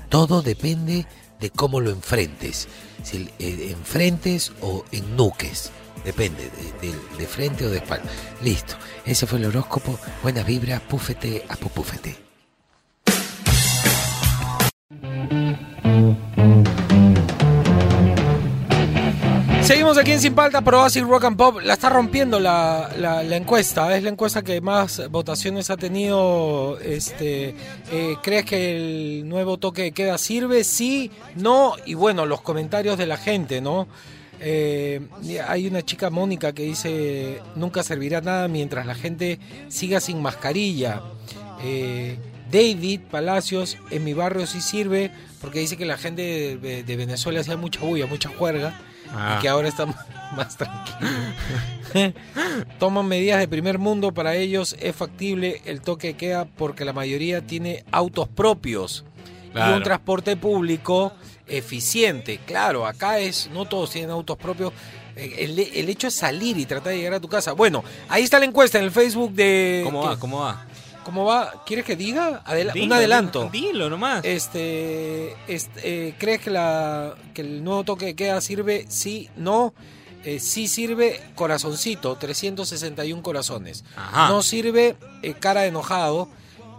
[0.09, 1.07] Todo depende
[1.41, 2.69] de cómo lo enfrentes.
[3.03, 5.73] Si eh, enfrentes o en nuques.
[6.05, 6.51] Depende,
[7.19, 8.11] de, frente o de espalda.
[8.43, 8.75] Listo.
[9.05, 9.99] Ese fue el horóscopo.
[10.23, 11.57] Buena vibra, púfete a.
[19.63, 21.61] Seguimos aquí en Sin Palta, Pro Acid Rock and Pop.
[21.63, 23.95] La está rompiendo la encuesta.
[23.95, 26.79] Es la encuesta que más votaciones ha tenido.
[26.81, 27.55] Este,
[27.93, 28.77] eh, ¿Crees que
[29.19, 30.65] el nuevo toque de queda sirve?
[30.65, 31.75] Sí, no.
[31.85, 33.89] Y bueno, los comentarios de la gente, ¿no?
[34.41, 35.01] Eh,
[35.47, 41.03] hay una chica Mónica que dice nunca servirá nada mientras la gente siga sin mascarilla.
[41.63, 42.19] Eh,
[42.51, 47.41] David Palacios en mi barrio sí sirve porque dice que la gente de, de Venezuela
[47.41, 48.79] hacía mucha bulla, mucha juerga
[49.13, 49.37] Ah.
[49.39, 49.87] y que ahora está
[50.37, 51.09] más tranquilo.
[52.79, 57.47] Toman medidas de primer mundo, para ellos es factible el toque queda porque la mayoría
[57.47, 59.05] tiene autos propios
[59.55, 61.13] y un transporte público
[61.49, 62.39] eficiente.
[62.47, 64.73] Claro, acá es no todos tienen autos propios.
[65.17, 67.53] Eh, El, el hecho es salir y tratar de llegar a tu casa.
[67.53, 70.19] Bueno, ahí está la encuesta en el Facebook de ¿Cómo va?
[70.19, 70.65] ¿Cómo va?
[71.05, 71.65] ¿Cómo va?
[71.65, 72.43] ¿Quieres que diga?
[72.45, 73.49] Adela- un adelanto.
[73.51, 74.23] Dilo nomás.
[74.25, 78.85] Este, este, eh, ¿crees que, la, que el nuevo toque de queda sirve?
[78.91, 79.73] Sí, no.
[80.25, 83.85] Eh, sí sirve corazoncito, 361 corazones.
[83.97, 84.29] Ajá.
[84.29, 86.29] No sirve eh, cara de enojado,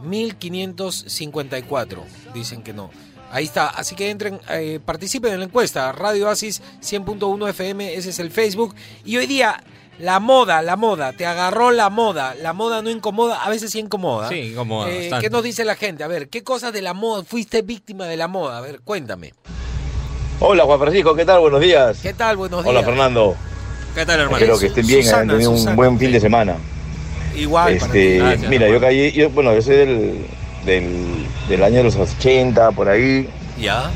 [0.04, 2.04] 1554.
[2.34, 2.92] Dicen que no.
[3.32, 5.92] Ahí está, así que entren, eh, participen en la encuesta.
[5.92, 8.74] Radio Asis 100.1 FM, ese es el Facebook.
[9.06, 9.62] Y hoy día,
[10.00, 12.34] la moda, la moda, te agarró la moda.
[12.42, 14.30] La moda no incomoda, a veces sí incomoda.
[14.30, 15.12] Sí, incomoda Eh.
[15.22, 16.04] ¿Qué nos dice la gente?
[16.04, 18.58] A ver, ¿qué cosas de la moda fuiste víctima de la moda?
[18.58, 19.34] A ver, cuéntame.
[20.42, 21.42] Hola Juan Francisco, ¿qué tal?
[21.42, 22.00] Buenos días.
[22.02, 22.38] ¿Qué tal?
[22.38, 22.86] Buenos Hola días.
[22.86, 23.36] Fernando.
[23.94, 24.38] ¿Qué tal, hermano?
[24.38, 25.70] Espero que estén bien, Susana, hayan tenido Susana.
[25.72, 26.56] un buen fin de semana.
[27.36, 28.18] Igual, para Este, ti.
[28.20, 30.26] Gracias, mira, yo caí, yo, bueno, yo soy del,
[30.70, 33.28] del, del año de los 80, por ahí,
[33.60, 33.90] Ya,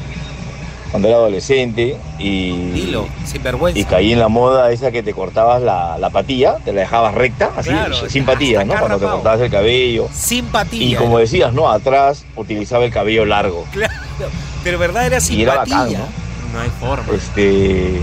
[0.91, 3.79] cuando era adolescente, y, dilo, sin vergüenza.
[3.79, 7.15] y caí en la moda esa que te cortabas la, la patilla, te la dejabas
[7.15, 8.75] recta, así, Claro, sin patilla, ¿no?
[8.77, 10.07] Cuando te cortabas el cabello.
[10.13, 10.83] Simpatía.
[10.85, 11.69] Y como decías, ¿no?
[11.71, 13.65] Atrás utilizaba el cabello largo.
[13.71, 13.93] Claro,
[14.63, 15.99] pero verdad era Y era bacán, ¿no?
[16.53, 17.05] No hay forma.
[17.15, 17.99] Este.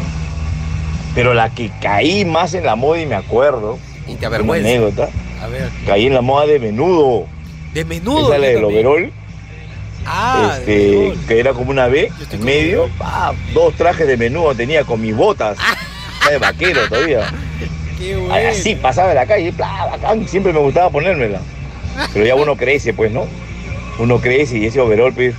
[1.15, 3.79] Pero la que caí más en la moda y me acuerdo,
[4.09, 4.69] Y te una avergüenza.
[4.69, 5.09] anécdota,
[5.43, 7.27] A ver, caí en la moda de menudo.
[7.75, 8.29] De menudo.
[8.33, 9.13] Esa la yo del overol,
[10.07, 14.55] Ah, de este, que era como una B en medio, pa, dos trajes de menudo
[14.55, 15.59] tenía con mis botas.
[16.19, 17.21] Está de vaquero todavía.
[17.99, 18.49] Qué bueno.
[18.49, 21.41] Así pasaba en la calle, pla, bacán, siempre me gustaba ponérmela.
[22.15, 23.27] Pero ya uno crece, pues, ¿no?
[23.99, 25.35] Uno crece y ese overol, pues,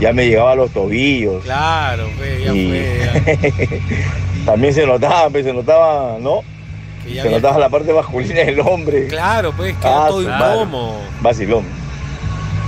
[0.00, 1.44] ya me llegaba a los tobillos.
[1.44, 3.80] Claro, fe, ya Y- fue.
[4.46, 6.40] También se notaba, pues, se notaba, ¿no?
[7.04, 9.06] Que ya Se había- notaba la parte masculina del hombre.
[9.08, 10.54] Claro, pues, queda Ah, todo claro.
[10.62, 10.94] incómodo.
[11.22, 11.64] Vacilón.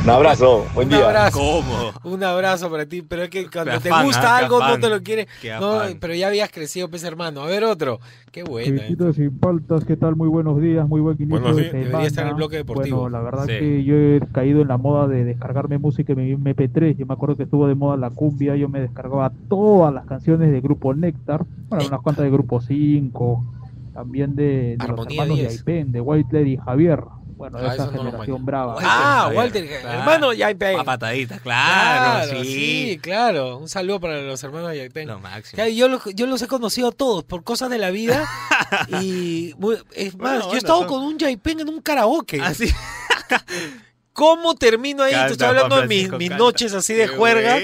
[0.02, 1.04] Un abrazo, buen Un día.
[1.04, 1.38] abrazo.
[1.38, 2.14] ¿Cómo?
[2.14, 4.80] Un abrazo para ti, pero es que cuando Qué te afán, gusta ah, algo no
[4.80, 5.26] te lo quieres.
[5.60, 7.42] No, pero ya habías crecido, pues hermano.
[7.42, 8.00] A ver otro.
[8.32, 8.80] Qué bueno.
[8.80, 9.12] eh.
[9.12, 10.16] Sin paltas, ¿qué tal?
[10.16, 11.74] Muy buenos días, muy buen inicio Buenos de días.
[11.74, 13.02] Debería estar en el bloque deportivo.
[13.02, 13.58] Bueno, la verdad Sí.
[13.58, 16.96] que yo he caído en la moda de descargarme música en mi MP3.
[16.96, 20.50] Yo me acuerdo que estuvo de moda la cumbia, yo me descargaba todas las canciones
[20.50, 23.44] de Grupo Néctar, bueno, unas cuantas de Grupo 5,
[23.92, 25.48] también de, de los hermanos 10.
[25.48, 27.00] de Aipen, de White Lady y Javier.
[27.36, 28.76] Bueno, Ah, esa eso no lo generación brava.
[28.82, 29.98] Ah, Javier, Walter, claro.
[29.98, 30.78] hermano Yaipen.
[30.80, 32.44] A pataditas, claro, sí.
[32.44, 33.56] sí, claro.
[33.56, 35.08] Un saludo para los hermanos Yaipen.
[35.08, 35.56] Lo máximo.
[35.56, 38.28] Claro, yo, los, yo los he conocido a todos por cosas de la vida.
[39.00, 40.10] y es más, Bueno, yo he
[40.44, 42.42] bueno, estado son- con un Yaipen en un karaoke.
[42.42, 42.66] Así.
[44.12, 45.14] ¿Cómo termino ahí?
[45.14, 47.58] Te estoy hablando de mis, noches así de Qué juerga.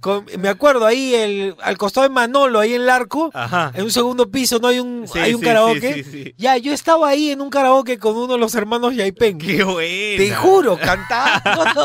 [0.00, 3.70] Con- me acuerdo ahí el, al costado de Manolo, ahí en el arco, Ajá.
[3.74, 5.94] en un segundo piso, no hay un, Sí, hay un sí, karaoke.
[5.94, 6.34] sí, sí, sí.
[6.38, 9.38] Ya, yo estaba ahí en un karaoke con uno de los hermanos Yaipen.
[9.38, 10.16] Qué buena.
[10.16, 11.84] Te juro, cantando.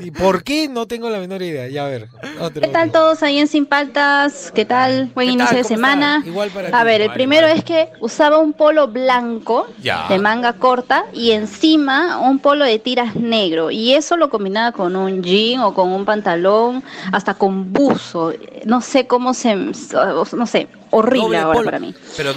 [0.00, 0.68] ¿Y por qué?
[0.68, 1.68] No tengo la menor idea.
[1.68, 2.08] Ya, a ver.
[2.40, 4.52] otro, ¿Qué tal todos ahí en Sin Paltas?
[4.54, 5.10] ¿Qué tal?
[5.14, 5.56] Buen ¿Qué inicio tal?
[5.56, 6.22] de ¿Cómo semana.
[6.26, 6.86] Igual para A ti.
[6.86, 7.58] ver, el Vale, primero vale.
[7.58, 10.06] es que usaba un polo blanco Ya.
[10.08, 13.70] de manga corta y encima un polo de tiras negro.
[13.70, 18.32] Y eso lo combinaba con un jean o con un pantalón, hasta con buzo.
[18.64, 19.54] No sé cómo se...
[19.54, 21.64] No sé, horrible ahora polo.
[21.64, 21.94] para mí.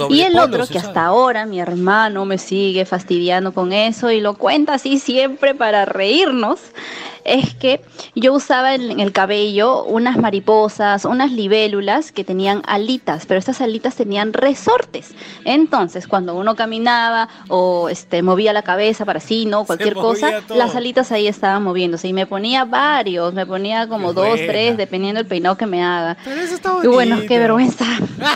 [0.09, 4.21] Y el polo otro que hasta ahora mi hermano me sigue fastidiando con eso y
[4.21, 6.59] lo cuenta así siempre para reírnos,
[7.25, 7.81] es que
[8.15, 13.95] yo usaba en el cabello unas mariposas, unas libélulas que tenían alitas, pero estas alitas
[13.95, 15.11] tenían resortes.
[15.45, 20.57] Entonces, cuando uno caminaba o este movía la cabeza para sí, no, cualquier cosa, todo.
[20.57, 24.47] las alitas ahí estaban moviéndose y me ponía varios, me ponía como Qué dos, buena.
[24.47, 26.17] tres, dependiendo del peinado que me haga.
[26.23, 27.85] Pero eso está Y bueno, qué vergüenza.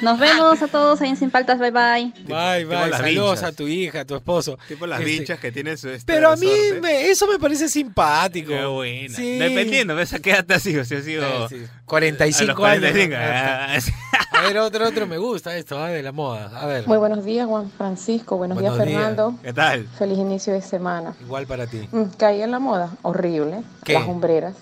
[0.01, 2.11] Nos vemos a todos ahí en Sin Paltas, bye bye.
[2.25, 2.91] Bye, bye.
[2.91, 4.57] Saludos a tu hija, a tu esposo.
[4.67, 6.49] Tipo las Este, bichas que tienen su este Pero a mí
[6.81, 8.76] me- eso me parece simpático.
[8.77, 9.15] Buena.
[9.15, 9.37] Sí.
[9.37, 10.83] Dependiendo, ¿ves a qué edad te has ido?
[10.85, 11.23] Si has sido...
[11.25, 11.55] Eh, sí.
[11.55, 13.15] a los 45, 45.
[13.15, 13.85] años.
[13.93, 14.17] ah.
[14.37, 16.51] A ver, otro, otro me gusta esto, ah, de la moda.
[16.61, 18.37] A ver, Muy buenos días, Juan Francisco.
[18.37, 18.99] Buenos, Buenos días, días.
[18.99, 19.35] Fernando.
[19.41, 19.87] ¿Qué tal?
[19.97, 21.15] Feliz inicio de semana.
[21.21, 21.87] igual para ti.
[21.91, 23.63] Mm, caí en la moda, horrible.
[23.83, 23.93] ¿Qué?
[23.93, 24.55] Las hombreras.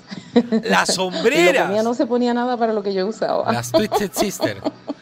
[0.63, 1.83] Las sombreras.
[1.83, 3.51] no se ponía nada para lo que yo usaba.
[3.51, 4.61] Las Twisted Sister.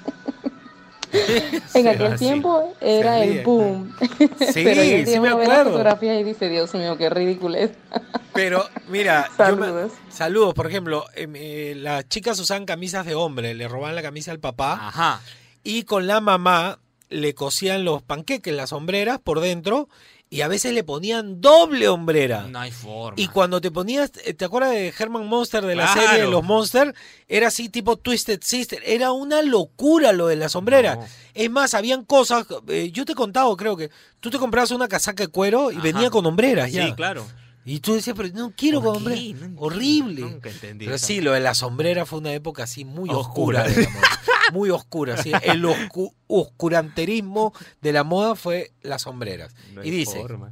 [1.74, 2.26] en aquel así.
[2.26, 3.96] tiempo era el boom.
[4.00, 5.66] Sí, Pero en sí me acuerdo.
[5.66, 7.72] fotografías y dice, Dios mío, qué ridículo es.
[8.34, 9.92] Pero mira, yo me- Saludos.
[10.10, 14.32] saludos, por ejemplo, em, eh, las chicas usaban camisas de hombre, le robaban la camisa
[14.32, 15.22] al papá Ajá.
[15.64, 19.88] y con la mamá le cosían los panqueques, las sombreras por dentro
[20.34, 22.48] y a veces le ponían doble hombrera.
[22.48, 23.22] No hay forma.
[23.22, 26.02] Y cuando te ponías, eh, ¿te acuerdas de Herman Monster de la Claro.
[26.10, 26.96] serie de los Monster?
[27.28, 28.82] Era así tipo Twisted Sister.
[28.86, 30.96] Era una locura lo de la sombrera.
[30.96, 31.06] No.
[31.36, 34.88] Es más, habían cosas, eh, yo te he contado, creo que tú te comprabas una
[34.88, 35.84] casaca de cuero y Ajá.
[35.84, 36.96] venía con hombreras Sí, ya.
[36.96, 37.26] claro.
[37.66, 39.48] Y tú decías, pero no quiero hombrera.
[39.48, 39.62] No.
[39.62, 40.22] Horrible.
[40.22, 41.06] Nunca entendí Pero eso.
[41.08, 43.64] sí, lo de la sombrera fue una época así muy oscura.
[43.64, 43.64] Oscura.
[43.64, 44.08] de la moda.
[44.52, 45.32] Muy oscura, sí.
[45.42, 49.54] El oscu- oscuranterismo de la moda fue las sombreras.
[49.74, 50.52] No y dice, forma.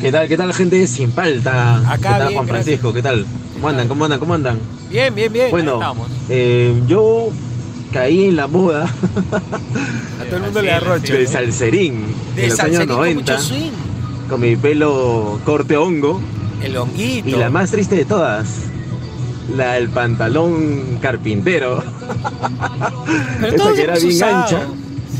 [0.00, 0.86] ¿Qué tal, qué tal, gente?
[0.86, 1.78] Sin palta.
[1.90, 2.64] Acá ¿Qué tal, bien, Juan gracias.
[2.80, 2.92] Francisco?
[2.92, 3.26] ¿Qué tal?
[3.54, 3.88] ¿Cómo andan?
[3.88, 4.20] ¿Cómo andan?
[4.20, 4.58] ¿Cómo andan?
[4.90, 5.50] bien, bien, bien.
[5.50, 6.08] Bueno, estamos.
[6.28, 7.28] eh, yo
[7.92, 8.84] caí en la moda
[10.20, 11.14] A todo el mundo le Así, arrocha.
[11.14, 12.06] del salserín
[12.36, 13.70] De en los años salserín con 90, mucho swing.
[14.30, 16.20] Con mi pelo corte hongo
[16.62, 17.28] El honguito.
[17.28, 18.62] y la más triste de todas,
[19.54, 21.82] la del pantalón carpintero.
[23.40, 24.36] Pero esa que era bien usado.
[24.44, 24.68] ancha.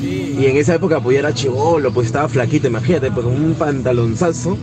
[0.01, 0.37] Sí.
[0.39, 4.57] Y en esa época pues era chivolo, pues estaba flaquito, imagínate, pues con un pantalonzazo.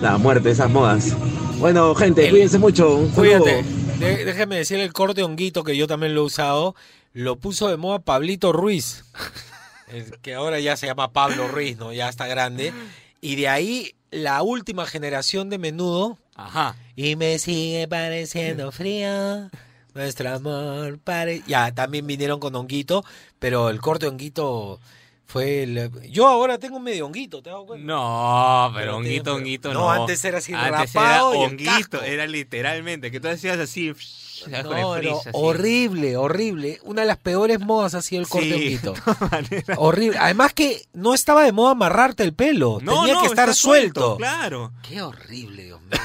[0.00, 1.14] La muerte de esas modas.
[1.58, 2.96] Bueno, gente, El- cuídense mucho.
[2.96, 3.08] Un.
[3.10, 3.64] Cuídate.
[3.98, 6.74] De- déjeme decir el corte honguito que yo también lo he usado.
[7.12, 9.04] Lo puso de moda Pablito Ruiz.
[10.20, 11.94] Que ahora ya se llama Pablo Ruiz, ¿no?
[11.94, 12.74] Ya está grande.
[13.20, 16.18] Y de ahí la última generación de menudo.
[16.34, 16.76] Ajá.
[16.96, 19.50] Y me sigue pareciendo frío.
[19.94, 21.42] Nuestro amor pare...
[21.46, 23.04] Ya, también vinieron con honguito.
[23.38, 24.78] Pero el corte honguito
[25.26, 25.90] fue el...
[26.10, 27.86] Yo ahora tengo un medio honguito, ¿te das cuenta?
[27.86, 29.90] No, pero Pero honguito, honguito no, no.
[29.90, 32.02] antes era así Antes rapado era honguito, casco.
[32.02, 33.92] era literalmente, que tú decías así,
[34.46, 36.80] No, no, horrible, horrible.
[36.84, 39.74] Una de las peores modas ha sido el corte Sí, de.
[39.76, 40.18] Horrible.
[40.18, 42.78] Además que no estaba de moda amarrarte el pelo.
[42.82, 44.16] No, Tenía no, que estar suelto.
[44.16, 44.72] Claro.
[44.82, 45.98] Qué horrible, Dios mío.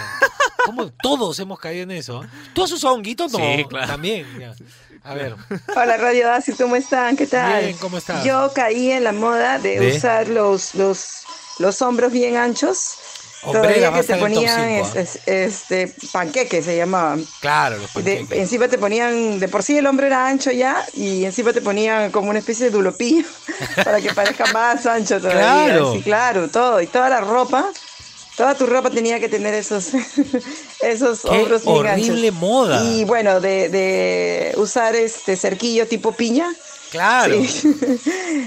[0.66, 2.24] ¿Cómo todos hemos caído en eso?
[2.54, 3.28] ¿Tú has usado honguito?
[3.28, 3.88] No, Sí, claro.
[3.88, 4.26] también.
[4.40, 4.54] ya.
[5.06, 5.36] A ver,
[5.76, 7.18] Hola Radio Asi, ¿cómo están?
[7.18, 7.62] ¿Qué tal?
[7.66, 8.24] Bien, ¿cómo estás?
[8.24, 9.98] Yo caí en la moda de, ¿De?
[9.98, 11.24] usar los, los,
[11.60, 12.96] los hombros bien anchos.
[13.46, 17.26] Hombrera Todavía que te ponían es- es- este panqueques se llamaban.
[17.42, 18.38] claro, los De- panqueques.
[18.40, 22.12] encima te ponían, de por sí el hombro era ancho ya, y encima te ponían
[22.12, 23.26] como una especie de dulopillo
[23.84, 25.42] para que parezca más ancho todavía.
[25.42, 25.94] Claro.
[25.94, 26.82] Sí, claro, todo.
[26.82, 27.70] Y toda la ropa,
[28.38, 29.90] toda tu ropa tenía que tener esos,
[30.82, 32.40] esos Qué hombros bien horrible anchos.
[32.42, 32.84] moda.
[32.84, 36.48] Y bueno, de, de usar este cerquillo tipo piña.
[36.94, 37.44] Claro.
[37.44, 37.76] Sí.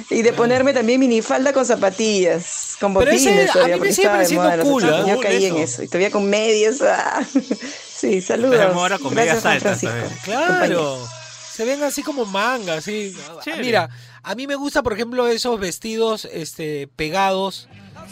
[0.10, 3.86] y de ponerme también minifalda con zapatillas, con Pero botines ese a todavía, mí me
[3.88, 4.82] porque sigue pareciendo cool.
[4.84, 5.82] Yo caí en eso.
[5.82, 6.80] Y todavía con medias.
[6.80, 7.26] ah.
[7.96, 8.52] sí, saludos.
[8.52, 9.80] Tenemos ahora con medias altas.
[10.24, 11.04] Claro.
[11.52, 13.16] Se ven así como manga, así.
[13.42, 13.64] Chévere.
[13.64, 13.90] Mira,
[14.22, 17.68] a mí me gusta, por ejemplo, esos vestidos este, pegados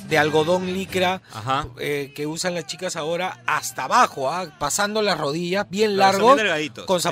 [0.09, 1.69] de algodón licra Ajá.
[1.79, 4.47] eh, que usan las chicas ahora hasta abajo, ¿ah?
[4.59, 7.09] pasando las rodillas, bien largos, bien con sí.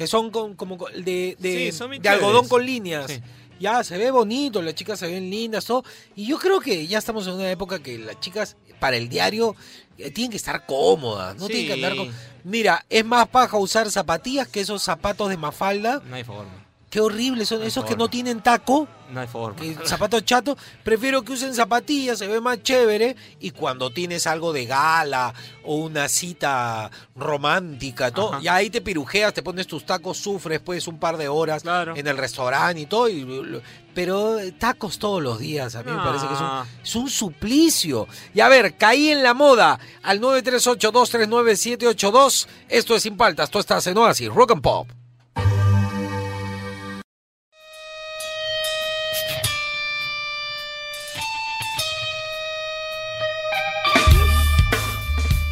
[0.00, 3.04] Que son con- como de, de, Sí, son bien de algodón con líneas.
[3.12, 3.20] Sí.
[3.60, 5.84] ya se ve bonito, las chicas se ven lindas, todo.
[6.16, 9.54] Y yo creo que ya estamos en una época que las chicas, para el diario,
[9.98, 12.10] eh, tienen que estar cómodas, no tienen que andar con...
[12.44, 16.00] Mira, es más paja usar zapatillas que esos zapatos de mafalda.
[16.06, 16.66] No hay forma.
[16.90, 18.88] Qué horrible son No esos que no tienen taco.
[19.12, 19.60] No hay forma.
[19.60, 23.14] que zapatos chatos, prefiero que usen zapatillas, se ve más chévere.
[23.38, 25.32] Y cuando tienes algo de gala
[25.64, 28.42] o una cita romántica, todo, Ajá.
[28.42, 31.62] ya ahí te pirujeas, te pones tus tacos, sufres pues un par de horas
[31.94, 33.08] en el restaurante y todo.
[33.08, 33.60] y
[33.94, 36.48] pero eh, tacos todos los días, a mí me parece que es un,
[36.82, 38.08] es un suplicio.
[38.34, 42.46] Y a ver, caí en la moda al 938-239-782.
[42.68, 44.88] Esto es Sin Paltas, tú estás en Oasis, Rock and Pop.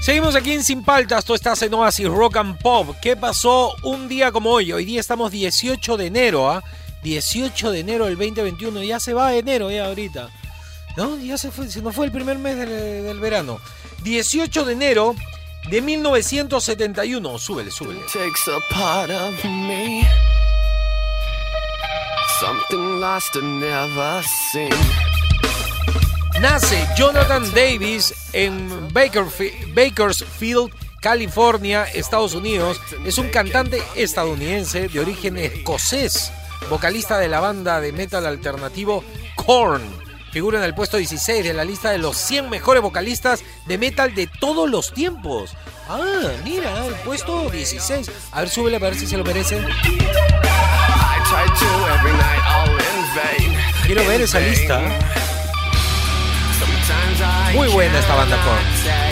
[0.09, 2.97] Seguimos aquí en Sin Paltas, tú estás en Oasis Rock and Pop.
[3.03, 4.73] ¿Qué pasó un día como hoy?
[4.73, 6.65] Hoy día estamos 18 de enero, ¿ah?
[7.03, 10.31] 18 de enero del 2021, ya se va enero ya ahorita.
[10.97, 11.19] ¿No?
[11.19, 13.61] Ya se fue, se nos fue el primer mes del, verano.
[14.03, 15.15] 18 de enero
[15.69, 17.39] de 1971.
[17.39, 18.01] Súbele, súbele.
[18.11, 20.09] takes a part of me.
[22.41, 25.08] Something lost and never seen.
[26.41, 30.71] Nace Jonathan Davis en Bakersfield,
[31.01, 32.81] California, Estados Unidos.
[33.05, 36.31] Es un cantante estadounidense de origen escocés,
[36.71, 39.03] vocalista de la banda de metal alternativo
[39.35, 39.83] Korn.
[40.31, 44.15] Figura en el puesto 16 de la lista de los 100 mejores vocalistas de metal
[44.15, 45.57] de todos los tiempos.
[45.89, 48.11] Ah, mira, el puesto 16.
[48.31, 49.35] A ver, súbele a ver si se lo vain.
[53.87, 54.81] Quiero ver esa lista.
[57.55, 58.37] Muy buena esta banda.
[58.45, 59.09] Sometimes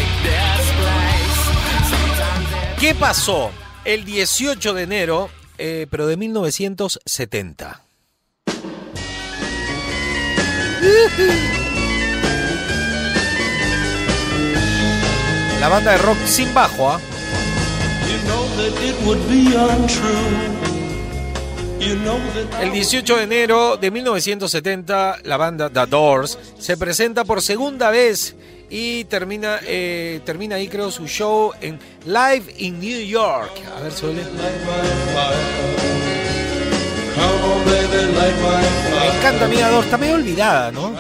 [2.81, 3.51] ¿Qué pasó
[3.85, 7.83] el 18 de enero, eh, pero de 1970?
[15.61, 17.01] La banda de rock sin bajo, ¿ah?
[21.78, 28.34] El 18 de enero de 1970, la banda The Doors se presenta por segunda vez
[28.70, 33.52] y termina, eh, termina ahí, creo, su show en Live in New York.
[33.76, 34.24] A ver, suele.
[34.24, 34.30] Me
[39.18, 39.84] encanta, a mí The Doors.
[39.84, 40.94] Está medio olvidada, ¿no?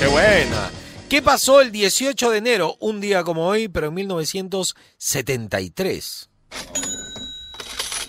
[0.00, 0.70] ¡Qué buena!
[1.08, 6.27] ¿Qué pasó el 18 de enero, un día como hoy, pero en 1973?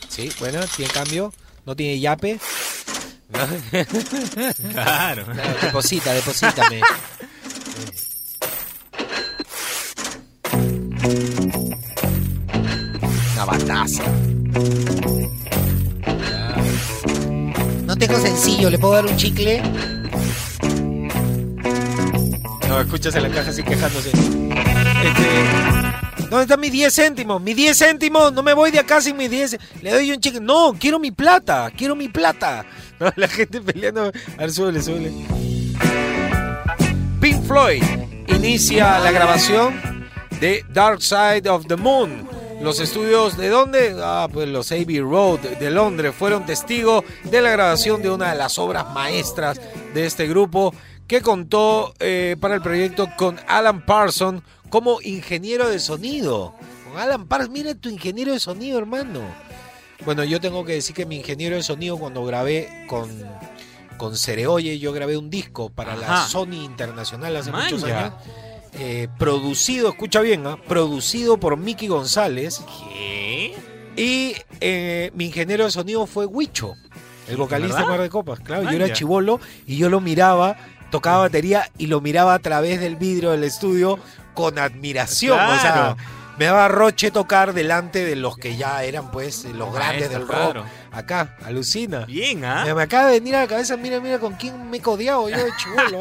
[0.07, 1.33] Sí, bueno, tiene cambio,
[1.65, 2.39] no tiene yape.
[3.29, 3.39] ¿No?
[4.71, 5.25] Claro.
[5.61, 6.81] Deposita, deposítame.
[13.33, 14.03] Una bataza.
[17.85, 19.61] No tengo sencillo, ¿le puedo dar un chicle?
[22.67, 24.09] No, escuchas en la caja así quejándose.
[24.09, 25.29] Este,
[26.29, 27.41] ¿Dónde están mis 10 céntimos?
[27.41, 29.57] Mis 10 céntimos, no me voy de acá sin mis 10.
[29.81, 30.39] Le doy un chicle.
[30.39, 32.65] No, quiero mi plata, quiero mi plata.
[33.15, 34.11] La gente peleando.
[34.37, 34.79] A ver, súbele.
[37.19, 37.83] Pink Floyd
[38.27, 40.07] inicia la grabación
[40.39, 42.27] de Dark Side of the Moon.
[42.61, 43.95] Los estudios de dónde?
[43.99, 48.37] Ah, pues los Abbey Road de Londres fueron testigos de la grabación de una de
[48.37, 49.59] las obras maestras
[49.93, 50.73] de este grupo
[51.07, 56.55] que contó eh, para el proyecto con Alan Parson como ingeniero de sonido.
[56.87, 59.21] Con Alan Parson, mira tu ingeniero de sonido, hermano.
[60.05, 63.09] Bueno, yo tengo que decir que mi ingeniero de sonido cuando grabé con,
[63.97, 66.25] con Cereoye, yo grabé un disco para la.
[66.27, 68.13] Sony Internacional hace muchos años.
[68.73, 70.57] eh, producido, escucha bien, ¿ah?
[70.67, 72.61] producido por Mickey González.
[72.93, 73.55] ¿Qué?
[73.97, 76.75] Y eh, mi ingeniero de sonido fue Huicho,
[77.27, 77.85] el vocalista de?
[77.85, 78.39] Mar de Copas.
[78.39, 80.55] Claro, yo era chivolo y yo lo miraba,
[80.89, 83.99] tocaba batería y lo miraba a través del vidrio del estudio
[84.33, 85.37] con admiración.
[85.39, 85.95] O sea,
[86.37, 90.27] me daba roche tocar delante de los que ya eran, pues, los grandes Maestro, del
[90.27, 90.37] rock.
[90.37, 90.65] claro.
[90.91, 92.05] Acá, alucina.
[92.05, 92.63] Bien, ¿ah?
[92.65, 95.27] Me, me acaba de venir a la cabeza, mira, mira con quién me he yo
[95.27, 95.99] de chivolo.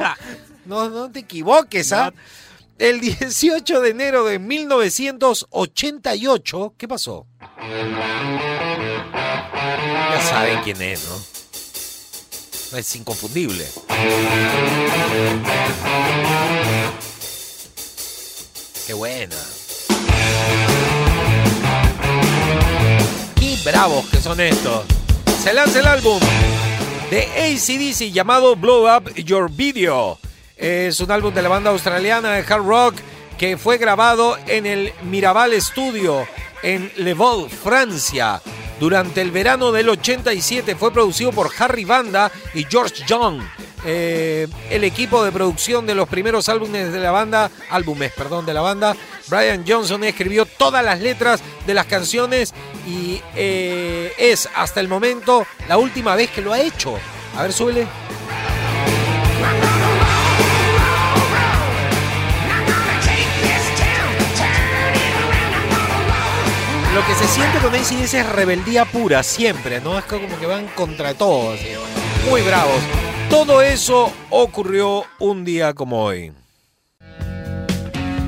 [0.65, 2.13] No, no te equivoques, ¿ah?
[2.79, 7.27] El 18 de enero de 1988, ¿qué pasó?
[10.11, 11.38] Ya saben quién es, ¿no?
[12.77, 13.67] Es inconfundible.
[18.87, 19.37] Qué buena.
[23.37, 24.85] Qué bravos que son estos.
[25.43, 26.21] Se lanza el álbum
[27.11, 30.19] de ACDC llamado Blow Up Your Video.
[30.57, 32.95] Es un álbum de la banda australiana de hard rock
[33.39, 36.27] que fue grabado en el Mirabal Studio
[36.63, 38.43] en Le Vol, Francia.
[38.81, 40.75] Durante el verano del 87.
[40.77, 43.43] Fue producido por Harry Banda y George Young.
[43.85, 48.55] Eh, el equipo de producción de los primeros álbumes de la banda, álbumes, perdón, de
[48.55, 48.97] la banda,
[49.29, 52.55] Brian Johnson escribió todas las letras de las canciones
[52.87, 56.99] y eh, es hasta el momento la última vez que lo ha hecho.
[57.37, 57.87] A ver, súbele.
[66.99, 69.97] Lo que se siente con ACDC es rebeldía pura, siempre, ¿no?
[69.97, 71.69] Es como que van contra todo, así.
[72.29, 72.81] Muy bravos.
[73.31, 76.33] Todo eso ocurrió un día como hoy.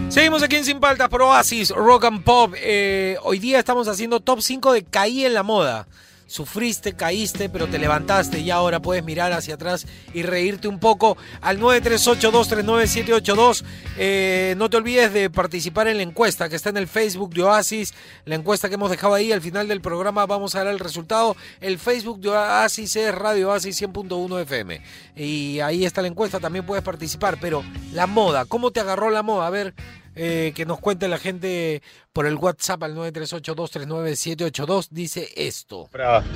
[0.08, 2.54] Seguimos aquí en Sin Paltas por Oasis, Rock and Pop.
[2.58, 5.88] Eh, hoy día estamos haciendo top 5 de Caí en la moda.
[6.30, 11.16] Sufriste, caíste, pero te levantaste y ahora puedes mirar hacia atrás y reírte un poco
[11.40, 13.64] al 938-239-782.
[13.98, 17.42] Eh, no te olvides de participar en la encuesta que está en el Facebook de
[17.42, 17.94] Oasis.
[18.26, 21.36] La encuesta que hemos dejado ahí al final del programa vamos a dar el resultado.
[21.60, 24.80] El Facebook de Oasis es Radio Oasis 100.1 FM.
[25.16, 27.38] Y ahí está la encuesta, también puedes participar.
[27.40, 29.48] Pero la moda, ¿cómo te agarró la moda?
[29.48, 29.74] A ver,
[30.14, 31.82] eh, que nos cuente la gente
[32.12, 34.88] por el WhatsApp al 938-239-782.
[34.90, 35.88] Dice esto.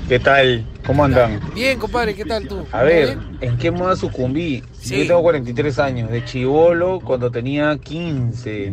[0.09, 0.65] ¿Qué tal?
[0.87, 1.41] ¿Cómo andan?
[1.55, 2.65] Bien, compadre, ¿qué tal tú?
[2.71, 4.63] A ver, ¿en qué moda sucumbí?
[4.81, 4.99] Sí.
[5.01, 8.73] Yo tengo 43 años, de chivolo cuando tenía 15,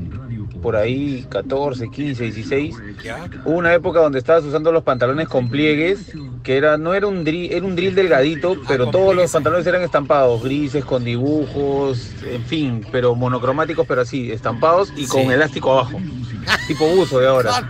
[0.62, 2.76] por ahí 14, 15, 16.
[3.04, 3.26] ¿Ya?
[3.46, 6.12] Hubo una época donde estabas usando los pantalones con pliegues,
[6.44, 9.82] que era no era un drill, era un drill delgadito, pero todos los pantalones eran
[9.82, 15.30] estampados, grises, con dibujos, en fin, pero monocromáticos, pero así, estampados y con Sí.
[15.30, 16.00] elástico abajo.
[16.72, 17.70] Tipo buzo de ahora.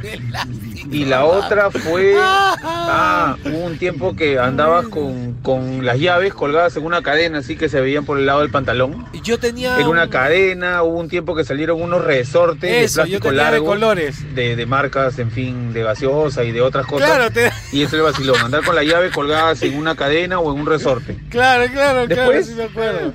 [0.92, 2.16] Y la otra fue.
[2.20, 7.56] Ah, hubo un tiempo que andabas con, con las llaves colgadas en una cadena, así
[7.56, 9.06] que se veían por el lado del pantalón.
[9.24, 9.80] Yo tenía.
[9.80, 13.46] En una un- cadena, hubo un tiempo que salieron unos resortes Eso, de plástico tenía
[13.46, 13.66] de largo.
[13.66, 14.36] colores.
[14.36, 17.08] De, de marcas, en fin, de gaseosa y de otras cosas.
[17.10, 20.40] Claro, te- Y eso es el vacilón, andar con la llave colgadas en una cadena
[20.40, 21.18] o en un resorte.
[21.30, 23.14] Claro, claro, Después, claro, sí me acuerdo.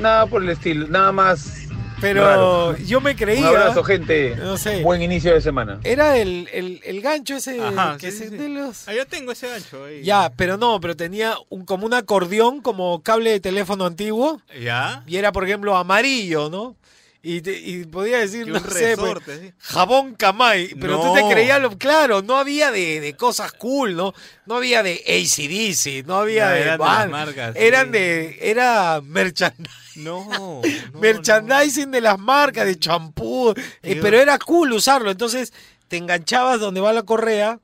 [0.00, 1.67] Nada por el estilo, nada más.
[2.00, 3.40] Pero yo me creía.
[3.40, 4.36] Un abrazo, gente.
[4.36, 4.82] No sé.
[4.82, 5.80] Buen inicio de semana.
[5.84, 8.36] Era el, el, el gancho ese Ajá, que sí, se sí, sí.
[8.36, 10.02] de los- Ah, yo tengo ese gancho ahí.
[10.02, 14.40] Ya, pero no, pero tenía un, como un acordeón, como cable de teléfono antiguo.
[14.62, 15.02] ¿Ya?
[15.06, 16.76] Y era, por ejemplo, amarillo, ¿no?
[17.20, 19.52] Y, te- y podía decir, Que no sé, pues, sí.
[19.58, 20.68] jabón Camay.
[20.80, 21.28] Pero tú te No.
[21.28, 24.14] creías, lo, claro, no había de, de cosas cool, ¿no?
[24.46, 26.60] No había de ACDC, no había Ya, de...
[26.62, 27.62] eran de las marcas, sí.
[27.64, 28.38] Eran de...
[28.40, 30.04] Era merchandising.
[30.04, 30.62] No.
[30.94, 33.52] merchandising de las marcas, de champú.
[33.82, 35.10] eh, pero era cool usarlo.
[35.10, 35.52] Entonces
[35.88, 37.58] te enganchabas donde va la correa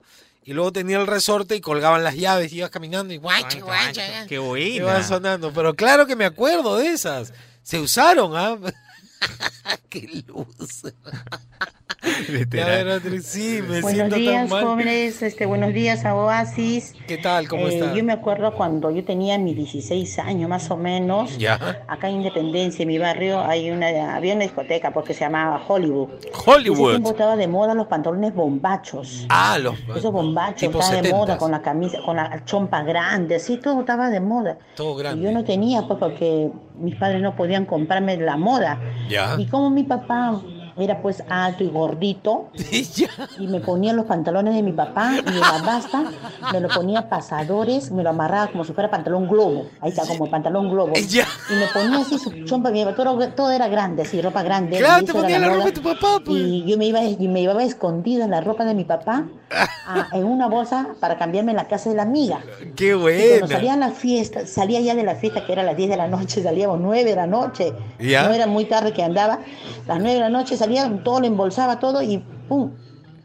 [0.45, 4.03] y luego tenía el resorte y colgaban las llaves y ibas caminando y guache, guache.
[4.29, 5.03] Qué Iban buena.
[5.05, 5.53] sonando.
[5.53, 7.33] Pero claro que me acuerdo de esas.
[7.63, 8.59] Se usaron, ¿ah?
[9.91, 10.83] Qué luz.
[12.97, 14.65] Otro- sí, me Buenos siento días, tan mal.
[14.65, 15.23] jóvenes.
[15.23, 16.95] Este, buenos días a Oasis.
[17.07, 17.49] ¿Qué tal?
[17.49, 17.95] ¿Cómo Eh, está?
[17.95, 21.39] Yo me acuerdo cuando yo tenía mis 16 años, más o menos.
[21.39, 21.83] Ya.
[21.89, 26.09] Acá en Independencia, en mi barrio, hay una, había una discoteca porque se llamaba Hollywood.
[26.47, 26.91] Hollywood.
[26.91, 29.27] Tiempo estaba de moda los pantalones bombachos.
[29.29, 31.17] Ah, los Esos bombachos estaban de 70s.
[31.17, 34.59] moda con la camisa, con la chompa grande, así todo estaba de moda.
[34.77, 35.25] Todo Y grande.
[35.25, 38.81] yo no tenía, pues, porque mis padres no podían comprarme la moda.
[39.09, 39.37] Ya.
[39.39, 40.41] Y como mi papá
[40.77, 42.49] era pues alto y gordito,
[43.39, 46.05] y me ponía los pantalones de mi papá y en la basta
[46.53, 50.29] me lo ponía pasadores, me lo amarraba como si fuera pantalón globo, ahí está, como
[50.29, 50.93] pantalón globo.
[51.51, 54.79] Y me ponía así su chompa, mi papá, todo, todo era grande, así, ropa grande.
[54.79, 56.39] Claro, te ponía la ropa de tu papá, pues.
[56.41, 59.25] Y yo me iba, y me llevaba escondida la ropa de mi papá
[59.87, 62.41] a- en una bolsa para cambiarme en la casa de la amiga.
[62.75, 65.65] Qué Y cuando salía a la fiesta, salía ya de la fiesta que era a
[65.65, 67.73] las 10 de la noche, salíamos 9 de la noche.
[68.01, 68.27] Ya.
[68.27, 69.39] No era muy tarde que andaba.
[69.87, 72.73] Las 9 de la noche salía, todo lo embolsaba todo y ¡pum!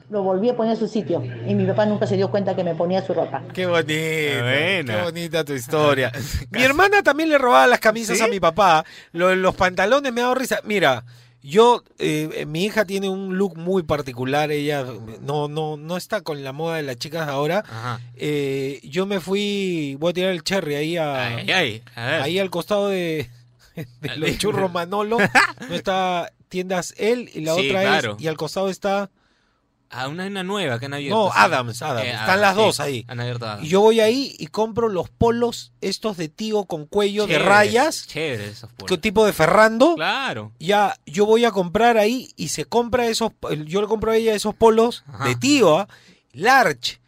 [0.09, 1.21] Lo volví a poner a su sitio.
[1.47, 3.43] Y mi papá nunca se dio cuenta que me ponía su ropa.
[3.53, 4.95] Qué bonita, buena.
[4.97, 6.11] qué bonita tu historia.
[6.49, 8.23] mi hermana también le robaba las camisas ¿Sí?
[8.23, 8.83] a mi papá.
[9.11, 10.61] Lo- los pantalones me ha dado risa.
[10.63, 11.03] Mira,
[11.43, 14.49] yo, eh, mi hija tiene un look muy particular.
[14.49, 14.83] Ella
[15.21, 17.63] no, no, no está con la moda de las chicas ahora.
[18.15, 22.21] Eh, yo me fui, voy a tirar el cherry ahí a, Ay, ay, a ver.
[22.23, 23.29] ahí al costado de,
[23.75, 25.19] de los churros Manolo.
[25.69, 28.15] no está tiendas él y la Sí, otra claro.
[28.17, 29.09] es y al costado está
[29.91, 31.15] Ah, una, una nueva que han abierto.
[31.17, 31.31] no.
[31.33, 32.05] Adams, Adams.
[32.05, 33.05] Eh, Están Adams, las sí, dos ahí.
[33.07, 33.65] Han abierto Adams.
[33.65, 38.05] Y yo voy ahí y compro los polos estos de tío con cuello de rayas,
[38.05, 38.87] Chéveres esos polos.
[38.87, 39.95] que tipo de Ferrando.
[39.95, 40.51] Claro.
[40.59, 43.31] Ya, yo voy a comprar ahí y se compra esos,
[43.65, 45.25] yo le compro a ella esos polos Ajá.
[45.27, 45.87] de tío, ¿ah?
[46.33, 47.01] large.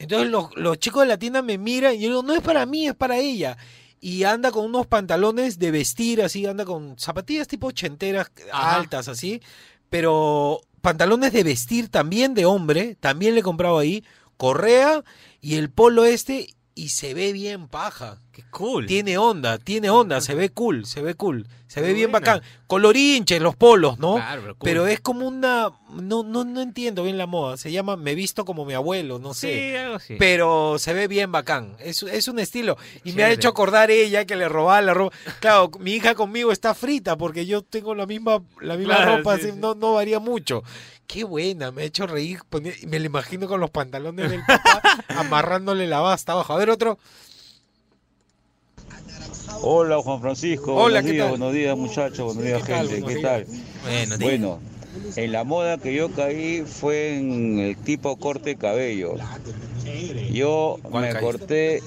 [0.00, 2.66] Entonces los, los chicos de la tienda me miran y yo digo, no es para
[2.66, 3.56] mí, es para ella.
[4.00, 8.76] Y anda con unos pantalones de vestir, así, anda con zapatillas tipo ochenteras, Ajá.
[8.76, 9.40] altas, así.
[9.88, 14.04] Pero pantalones de vestir también de hombre, también le he comprado ahí,
[14.36, 15.02] correa
[15.40, 18.18] y el polo este y se ve bien paja.
[18.36, 18.84] Qué cool.
[18.84, 22.34] Tiene onda, tiene onda, se ve cool, se ve cool, se ve bien buena.
[22.34, 22.42] bacán.
[22.66, 24.16] Colorinches los polos, ¿no?
[24.16, 24.64] Claro, pero cool.
[24.68, 28.44] Pero es como una no, no no entiendo bien la moda, se llama me visto
[28.44, 29.70] como mi abuelo, no sé.
[29.70, 30.16] Sí, algo así.
[30.18, 32.76] Pero se ve bien bacán, es, es un estilo.
[33.04, 35.16] Y me ha hecho acordar ella que le robaba la ropa.
[35.40, 39.36] Claro, mi hija conmigo está frita porque yo tengo la misma, la misma Claro, ropa,
[39.36, 39.58] sí, así, sí.
[39.58, 40.62] No, no varía mucho.
[41.06, 42.40] Qué buena, me ha hecho reír.
[42.50, 46.52] poner- me lo imagino con los pantalones del papá amarrándole la basta abajo.
[46.52, 46.98] A ver, otro.
[49.62, 51.38] Hola Juan Francisco, Hola, buenos ¿qué días, tal?
[51.38, 52.88] buenos días muchachos, buenos días ¿Qué tal?
[52.88, 53.32] gente, Buenos ¿qué días.
[53.32, 53.46] tal?
[53.84, 54.58] Bueno, Bueno,
[55.16, 59.14] en la moda que yo caí fue en el tipo corte de cabello.
[60.32, 61.20] Yo me caíste?
[61.20, 61.82] corté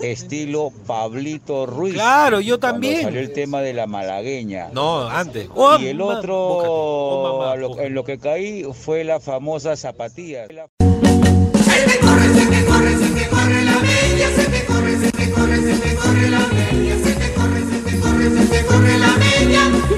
[0.00, 1.94] estilo Pablito Ruiz.
[1.94, 3.02] Claro, yo también.
[3.02, 4.68] salió el tema de la malagueña.
[4.72, 5.48] No, antes.
[5.80, 10.46] y el otro, a lo- en lo que caí fue la famosa zapatilla.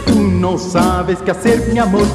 [0.07, 2.07] Tú no sabes qué hacer, mi amor.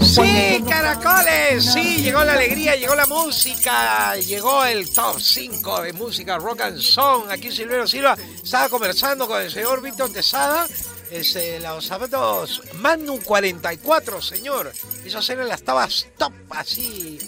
[0.00, 6.38] Sí, caracoles, sí, llegó la alegría, llegó la música, llegó el top 5 de música
[6.38, 7.30] rock and song.
[7.30, 10.66] Aquí Silvero Silva estaba conversando con el señor Víctor Tesada.
[11.10, 14.72] Es, eh, los zapatos Magnum 44, señor.
[15.04, 17.18] Esas eran las tabas top, así.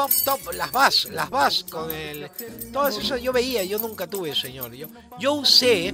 [0.00, 2.30] Top, top, las vas, las vas con el.
[2.72, 4.72] Todas esas yo veía, yo nunca tuve, señor.
[4.72, 4.88] Yo,
[5.18, 5.88] yo usé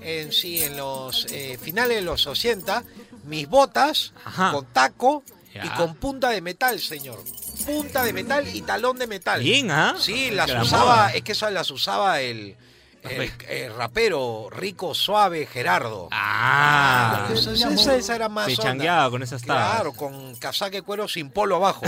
[0.00, 2.82] en sí, en los eh, finales de los 80,
[3.24, 4.12] mis botas
[4.50, 5.22] con taco
[5.54, 7.22] y con punta de metal, señor.
[7.64, 9.40] Punta de metal y talón de metal.
[9.40, 9.94] Bien, ¿ah?
[9.98, 11.14] Sí, las usaba, moda.
[11.14, 12.56] es que esas las usaba el,
[13.02, 16.08] el, el rapero rico suave Gerardo.
[16.12, 18.62] Ah, esa, esa- esa era más Se onda.
[18.64, 19.70] changueaba con esas tabas.
[19.74, 21.82] Claro, con casaca de cuero sin polo abajo.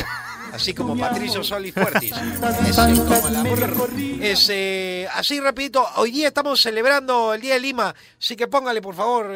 [0.52, 2.12] Así como Patricio Soli Fuertis.
[2.68, 3.90] Ese, como la brr.
[4.20, 8.94] Ese, así rapidito, hoy día estamos celebrando el Día de Lima, así que póngale por
[8.94, 9.30] favor,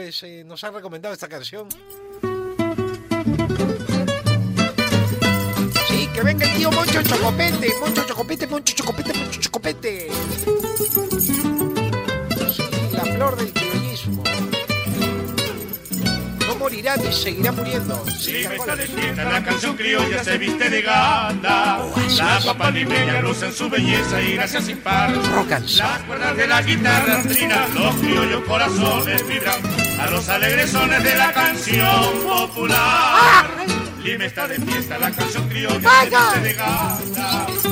[0.44, 1.68] nos han recomendado esta canción.
[5.88, 10.08] Sí, que venga el tío Moncho Chocopete, Moncho Chocopete, Moncho Chocopete, Moncho Chocopete.
[12.50, 13.71] Sí, la flor del criollismo.
[16.62, 18.04] No morirá ni seguirá muriendo.
[18.20, 19.16] Sí, caracoles.
[19.16, 21.84] La canción criolla se viste de gala.
[22.16, 25.10] La papa limeña luce en su belleza y gracias sin par.
[25.10, 29.60] Las cuerdas de la guitarra trinan, los criollos corazones vibran
[29.98, 33.44] a los alegres sones de la canción popular.
[34.04, 37.71] Lima está de fiesta, la canción criolla se viste de gala.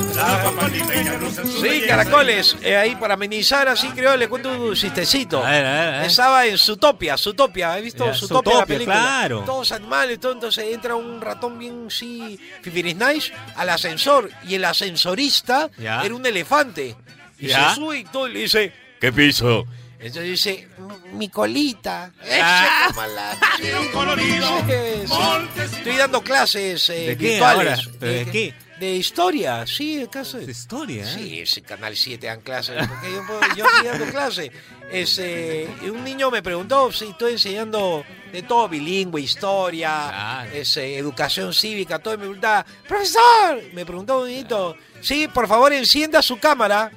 [1.61, 5.43] Sí, caracoles, eh, ahí para amenizar así creo, le cuento un chistecito.
[5.45, 6.05] A ver, a ver, a ver.
[6.09, 8.95] Estaba en Zootopia, Zootopia, ¿he visto Zootopia, la película?
[8.95, 9.43] claro.
[9.45, 14.65] Todos animales, todo, entonces entra un ratón bien, sí, fifiris nice, al ascensor, y el
[14.65, 16.01] ascensorista Ya.
[16.03, 16.95] era un elefante.
[17.39, 17.69] Y Ya.
[17.69, 19.65] se sube y todo, y le dice, ¿qué piso?
[19.99, 22.11] Entonces dice, "M- mi colita.
[22.41, 22.87] Ah.
[25.77, 27.99] Estoy dando clases eh, ¿De qué virtuales.
[27.99, 28.53] de qué?
[28.81, 31.03] De historia, sí, de caso de historia.
[31.03, 31.13] ¿eh?
[31.15, 32.75] Sí, ese Canal 7 dan clases.
[32.89, 33.21] Porque yo,
[33.55, 34.49] yo estoy dando clases.
[34.91, 41.99] Ese, un niño me preguntó si estoy enseñando de todo, bilingüe, historia, ese, educación cívica,
[41.99, 42.15] todo.
[42.15, 46.91] Y me preguntaba, profesor, me preguntó un niñito, sí, por favor encienda su cámara.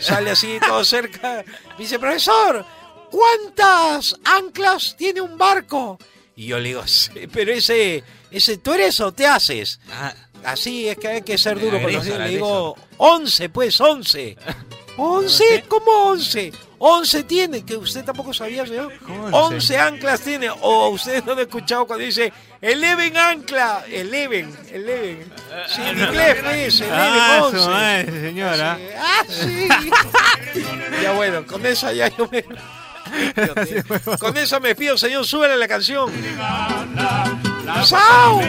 [0.00, 1.44] Sale así todo cerca.
[1.76, 2.66] Me dice, profesor,
[3.08, 5.96] ¿cuántas anclas tiene un barco?
[6.34, 9.80] Y yo le digo, "Sí, pero ese, ese, ¿tú eres o te haces?
[10.44, 12.06] Así es que hay que ser duro con los.
[12.06, 14.36] Le digo, 11, pues, 11.
[14.96, 15.64] ¿11?
[15.68, 16.52] ¿Cómo 11?
[16.80, 18.92] 11 tiene, que usted tampoco sabía, señor.
[19.32, 20.48] 11 anclas tiene.
[20.50, 23.84] O usted no lo ha escuchado cuando dice, eleven ancla.
[23.90, 25.32] Eleven, eleven.
[25.68, 27.68] Sí, en inglés, pues, eleven, Ah, su 11.
[27.68, 28.78] madre, señora.
[28.96, 29.68] Ah, sí.
[31.02, 32.44] ya bueno, con esa ya yo me...
[34.18, 36.12] Con eso me pido, señor, súbele la canción.
[37.68, 38.40] La ¡Chao!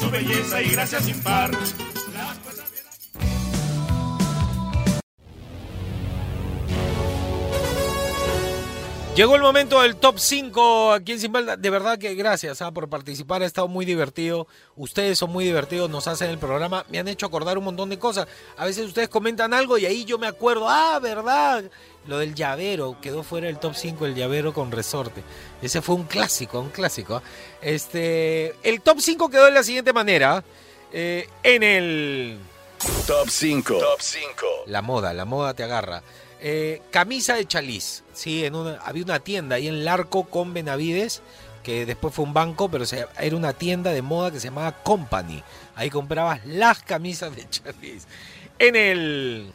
[0.00, 1.50] su belleza y gracias sin par.
[9.14, 11.56] Llegó el momento del top 5 aquí en Sin Falta.
[11.56, 14.48] De verdad que gracias ah, por participar, ha estado muy divertido.
[14.74, 17.98] Ustedes son muy divertidos, nos hacen el programa, me han hecho acordar un montón de
[18.00, 18.26] cosas.
[18.56, 21.62] A veces ustedes comentan algo y ahí yo me acuerdo, ah, verdad.
[22.08, 25.22] Lo del llavero, quedó fuera del top 5 el llavero con resorte.
[25.62, 27.22] Ese fue un clásico, un clásico.
[27.62, 30.42] Este, el top 5 quedó de la siguiente manera.
[30.92, 32.38] eh, en el
[33.06, 33.78] Top 5.
[33.78, 34.46] Top 5.
[34.66, 36.02] la moda, la moda te agarra.
[36.46, 38.04] Eh, camisa de chaliz.
[38.12, 41.22] Sí, en una, había una tienda ahí en Larco con Benavides,
[41.62, 44.72] que después fue un banco, pero se- era una tienda de moda que se llamaba
[44.82, 45.42] Company.
[45.74, 48.06] Ahí comprabas las camisas de chaliz.
[48.58, 49.50] En el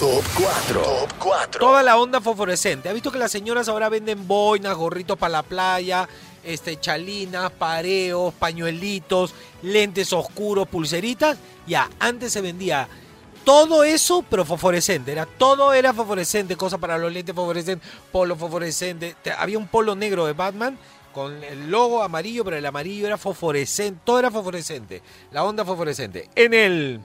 [0.00, 0.82] Top 4.
[0.82, 1.60] Top 4.
[1.60, 2.88] toda la onda fosforescente.
[2.88, 6.08] ¿Ha visto que las señoras ahora venden boinas, gorritos para la playa,
[6.42, 9.32] este, chalinas, pareos, pañuelitos,
[9.62, 11.38] lentes oscuros, pulseritas?
[11.68, 12.88] Ya, antes se vendía
[13.44, 15.12] todo eso, pero fosforescente.
[15.12, 19.14] Era, todo era fosforescente, cosas para los lentes fosforescentes, polo fosforescente.
[19.22, 20.78] Te- había un polo negro de Batman
[21.12, 24.00] con el logo amarillo, pero el amarillo era fosforescente.
[24.04, 25.02] Todo era fosforescente.
[25.30, 26.28] La onda fosforescente.
[26.34, 27.00] En el...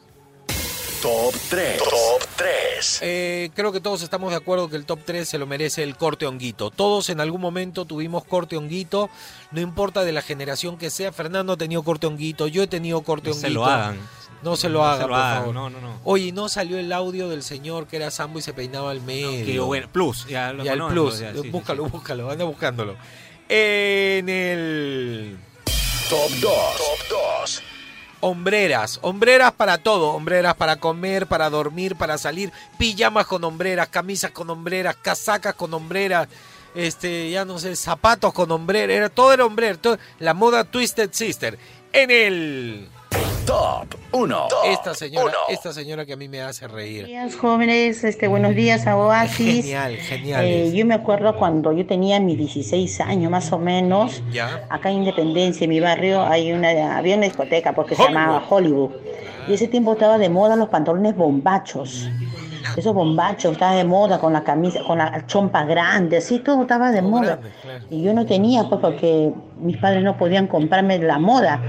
[1.01, 1.77] Top 3.
[1.77, 2.99] Top 3.
[3.01, 5.95] Eh, creo que todos estamos de acuerdo que el top 3 se lo merece el
[5.95, 6.71] corte honguito.
[6.71, 9.09] Todos en algún momento tuvimos corte honguito,
[9.51, 11.13] no importa de la generación que sea.
[11.13, 13.47] Fernando ha tenido corte honguito, yo he tenido corte No honguito.
[13.47, 13.97] se lo hagan.
[14.43, 15.55] No se lo No hagan, se lo por hagan, favor.
[15.55, 15.99] no, no, no.
[16.03, 19.45] Oye, no salió el audio del señor que era Sambo y se peinaba al medio.
[19.45, 19.87] Qué bueno.
[19.91, 21.19] Plus, ya lo Ya el plus.
[21.19, 22.95] ya, sí, sí, búscalo, búscalo, anda buscándolo.
[23.47, 25.37] En el.
[26.09, 26.41] Top 2.
[26.41, 27.63] Top 2.
[28.21, 34.31] Hombreras, hombreras para todo, hombreras para comer, para dormir, para salir, pijamas con hombreras, camisas
[34.31, 36.27] con hombreras, casacas con hombreras,
[36.75, 41.57] este, ya no sé, zapatos con hombreras, era, todo era hombrero, la moda Twisted Sister.
[41.93, 42.89] En el
[43.49, 44.47] Top 1.
[44.65, 47.07] esta señora, esta señora que a mí me hace reír.
[47.07, 49.65] días, jóvenes, este, buenos días a Oasis.
[49.65, 50.45] Genial, genial.
[50.45, 54.67] Eh, yo me acuerdo cuando yo tenía mis 16 años más o menos, ya.
[54.69, 58.91] acá en Independencia, en mi barrio, hay una, había una discoteca porque se llamaba Hollywood.
[59.47, 62.07] Y ese tiempo estaba de moda los pantalones bombachos.
[62.77, 66.91] Esos bombachos estaban de moda con la camisa, con la chompa grande, así todo estaba
[66.91, 67.39] de moda.
[67.89, 71.59] Y yo no tenía, pues porque mis padres no podían comprarme la moda.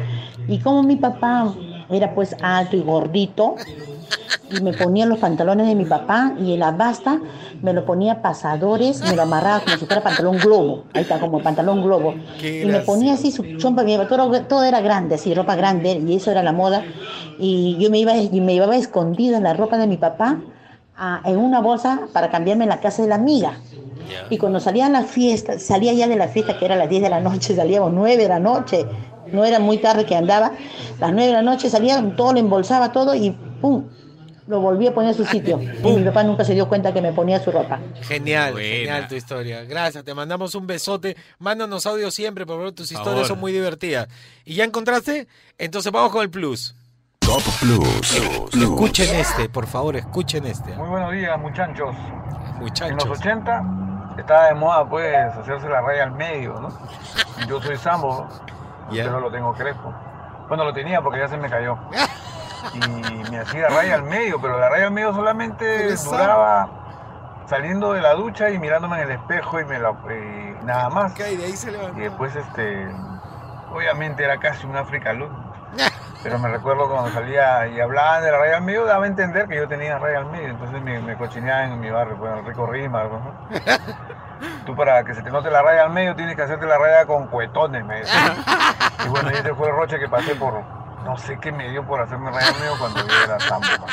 [0.47, 1.55] Y como mi papá
[1.91, 3.57] era pues alto y gordito,
[4.53, 7.21] y me ponía los pantalones de mi papá y en la basta
[7.63, 11.41] me lo ponía pasadores, me lo amarraba como si fuera pantalón globo, ahí está, como
[11.41, 12.15] pantalón globo.
[12.43, 16.17] Y me ponía así su chompa, mi- todo, todo era grande, así, ropa grande, y
[16.17, 16.83] eso era la moda.
[17.39, 20.41] Y yo me iba y me llevaba escondida la ropa de mi papá
[20.97, 23.53] a- en una bolsa para cambiarme en la casa de la amiga.
[24.29, 26.89] Y cuando salía a la fiesta, salía ya de la fiesta, que era a las
[26.89, 28.85] 10 de la noche, salíamos 9 de la noche,
[29.33, 30.53] no era muy tarde que andaba,
[30.99, 33.89] las 9 de la noche salía, todo lo embolsaba todo y ¡pum!
[34.47, 35.61] Lo volví a poner a su sitio.
[35.63, 37.79] Y mi papá nunca se dio cuenta que me ponía su ropa.
[38.03, 38.69] Genial, Buena.
[38.69, 39.63] genial tu historia.
[39.63, 41.17] Gracias, te mandamos un besote.
[41.39, 43.07] Mándanos audio siempre, por favor, tus Favor.
[43.07, 44.09] historias son muy divertidas.
[44.45, 45.29] ¿Y ya encontraste?
[45.57, 46.75] Entonces vamos con el plus.
[47.21, 48.15] Top Plus.
[48.61, 50.75] Escuchen este, por favor, escuchen este.
[50.75, 51.95] Muy buenos días, muchachos.
[52.59, 52.91] Muchachos.
[53.05, 53.63] En los 80
[54.19, 56.77] estaba de moda, pues, hacerse la raya al medio, ¿no?
[57.49, 58.27] Yo soy sambo,
[58.91, 59.05] Ya.
[59.05, 59.93] pero lo tengo crespo.
[60.49, 61.79] Bueno, lo tenía porque ya se me cayó.
[62.75, 66.69] Y me hacía raya al medio, pero la raya al medio solamente duraba
[67.47, 69.93] saliendo de la ducha y mirándome en el espejo y me la,
[70.63, 71.13] nada más.
[71.13, 71.99] Ok, de ahí se levantó.
[71.99, 72.87] Y después, este,
[73.73, 75.33] obviamente era casi un África Look.
[76.23, 79.49] Pero me recuerdo cuando salía y hablaban de la raya al medio, daba a entender
[79.49, 80.49] que yo tenía raya al medio.
[80.49, 83.05] Entonces me, me cochineaban en mi barrio, pues, en el Rico Rima.
[83.05, 83.35] ¿no?
[84.67, 87.07] Tú para que se te note la raya al medio tienes que hacerte la raya
[87.07, 88.37] con cuetones, me decían.
[89.03, 90.63] Y bueno, ese fue el roche que pasé por,
[91.07, 93.87] no sé qué me dio por hacerme raya al medio cuando yo era mano.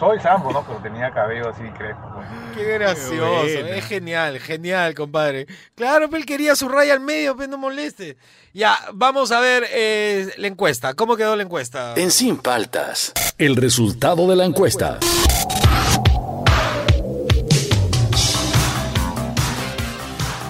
[0.00, 0.64] Soy sambo, ¿no?
[0.66, 2.10] Pero tenía cabello así crespo.
[2.14, 2.26] pues.
[2.56, 5.46] Qué gracioso, es genial, genial, compadre.
[5.74, 8.16] Claro, pero él quería su raya al medio, pero no moleste.
[8.54, 10.94] Ya, vamos a ver eh, la encuesta.
[10.94, 11.92] ¿Cómo quedó la encuesta?
[11.96, 13.12] En Sin Paltas.
[13.36, 14.98] El resultado de la encuesta.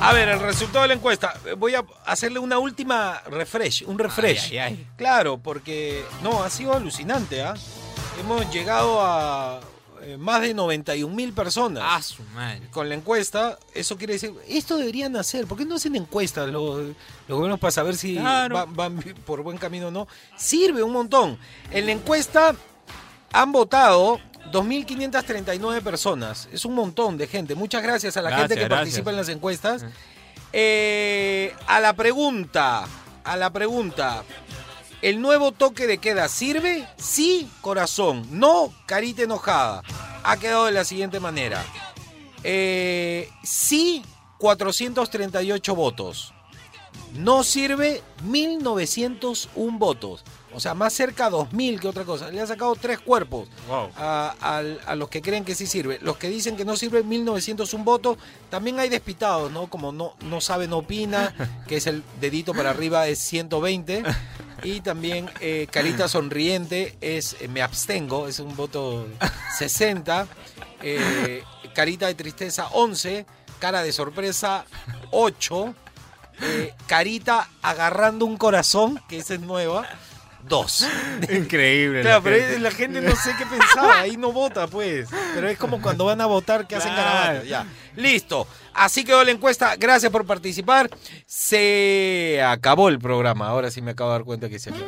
[0.01, 1.35] A ver, el resultado de la encuesta.
[1.59, 4.53] Voy a hacerle una última refresh, un refresh.
[4.53, 4.87] Ay, ay, ay.
[4.97, 7.55] Claro, porque no, ha sido alucinante, ¿ah?
[8.21, 9.61] Hemos llegado a
[10.03, 11.83] eh, más de 91 mil personas.
[11.87, 12.61] Ah, su madre.
[12.71, 15.47] Con la encuesta, eso quiere decir, esto deberían hacer.
[15.47, 16.85] ¿Por qué no hacen encuestas los,
[17.29, 18.67] los gobiernos para saber si Claro.
[18.69, 20.07] van por buen camino o no?
[20.37, 21.39] Sirve un montón.
[21.71, 22.55] En la encuesta
[23.33, 24.19] han votado
[24.53, 26.49] 2.539 personas.
[26.53, 27.55] Es un montón de gente.
[27.55, 28.79] Muchas gracias a la Gracias, gente que gracias.
[28.81, 29.85] participa en las encuestas.
[30.53, 32.85] Eh, a la pregunta,
[33.25, 34.25] a la pregunta,
[35.03, 36.87] ¿el nuevo toque de queda sirve?
[36.97, 38.27] Sí, corazón.
[38.31, 39.83] No, carita enojada.
[40.23, 41.65] Ha quedado de la siguiente manera.
[42.45, 44.03] Eh, sí,
[44.39, 46.33] 438 votos.
[47.15, 50.25] No sirve 1901 votos.
[50.53, 52.29] O sea, más cerca a 2000 que otra cosa.
[52.31, 53.91] Le ha sacado tres cuerpos Wow.
[53.97, 55.99] a, al- a los que creen que sí sirve.
[56.03, 59.69] Los que dicen que no sirve 1901 votos, también hay despitados, ¿no?
[59.69, 61.35] Como no, no sabe, no opina,
[61.69, 64.03] que es el dedito para arriba es 120.
[64.63, 69.07] Y también eh, carita sonriente es eh, me abstengo, es un voto
[69.59, 70.27] 60.
[70.83, 71.43] Eh,
[71.75, 73.27] carita de tristeza 11.
[73.59, 74.65] Cara de sorpresa
[75.11, 75.75] 8.
[76.43, 79.87] eh, carita agarrando un corazón, que esa es nueva.
[80.49, 80.87] Dos.
[81.31, 82.03] Increíble.
[82.03, 82.59] Claro, la pero gente.
[82.61, 85.09] la gente no sé qué pensaba, ahí no vota, pues.
[85.35, 87.45] Pero es como cuando van a votar que hacen Claro.
[87.45, 87.67] Ya.
[87.97, 88.47] Listo.
[88.75, 89.77] Así quedó la encuesta.
[89.77, 90.91] Gracias por participar.
[91.27, 93.49] Se acabó el programa.
[93.49, 94.87] Ahora sí me acabo de dar cuenta que se acabó.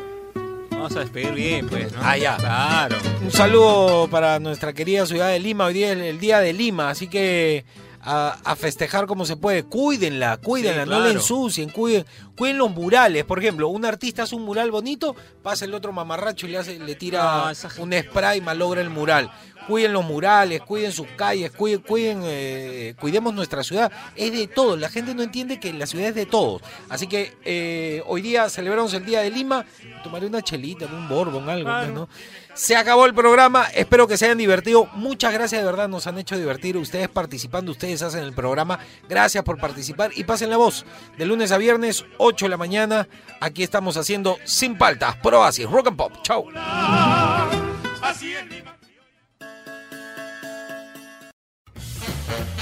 [0.71, 2.01] Vamos a despedir bien, pues, ¿no?
[2.03, 2.37] Ah, ya.
[2.37, 2.97] Claro.
[3.23, 5.67] Un saludo para nuestra querida ciudad de Lima.
[5.67, 7.65] Hoy día es el día de Lima, así que
[8.03, 9.63] a, a festejar como se puede.
[9.63, 12.05] Cuídenla, cuídenla, Sí, no la ensucien, cuiden,
[12.37, 13.25] cuiden los murales.
[13.25, 16.79] Por ejemplo, un artista hace un mural bonito, pasa el otro mamarracho y le, hace,
[16.79, 19.31] le tira No, un spray y malogra el mural.
[19.67, 23.93] Cuiden los murales, cuiden sus calles, cuiden, cuiden, eh, cuidemos nuestra ciudad.
[24.17, 24.79] Es de todos.
[24.79, 26.63] La gente no entiende que la ciudad es de todos.
[26.89, 29.65] Así que eh, hoy día celebramos el Día de Lima.
[30.03, 32.09] Tomaré una chelita, un bourbon, algo, ¿no?
[32.55, 33.65] Se acabó el programa.
[33.75, 34.87] Espero que se hayan divertido.
[34.95, 35.89] Muchas gracias, de verdad.
[35.89, 36.77] Nos han hecho divertir.
[36.77, 38.79] Ustedes participando, ustedes hacen el programa.
[39.09, 40.85] Gracias por participar y pasen la voz.
[41.17, 43.09] De lunes a viernes, 8 de la mañana.
[43.41, 46.13] Aquí estamos haciendo Sin Paltas, Proasis, Rock and Pop.
[46.23, 46.49] Chau.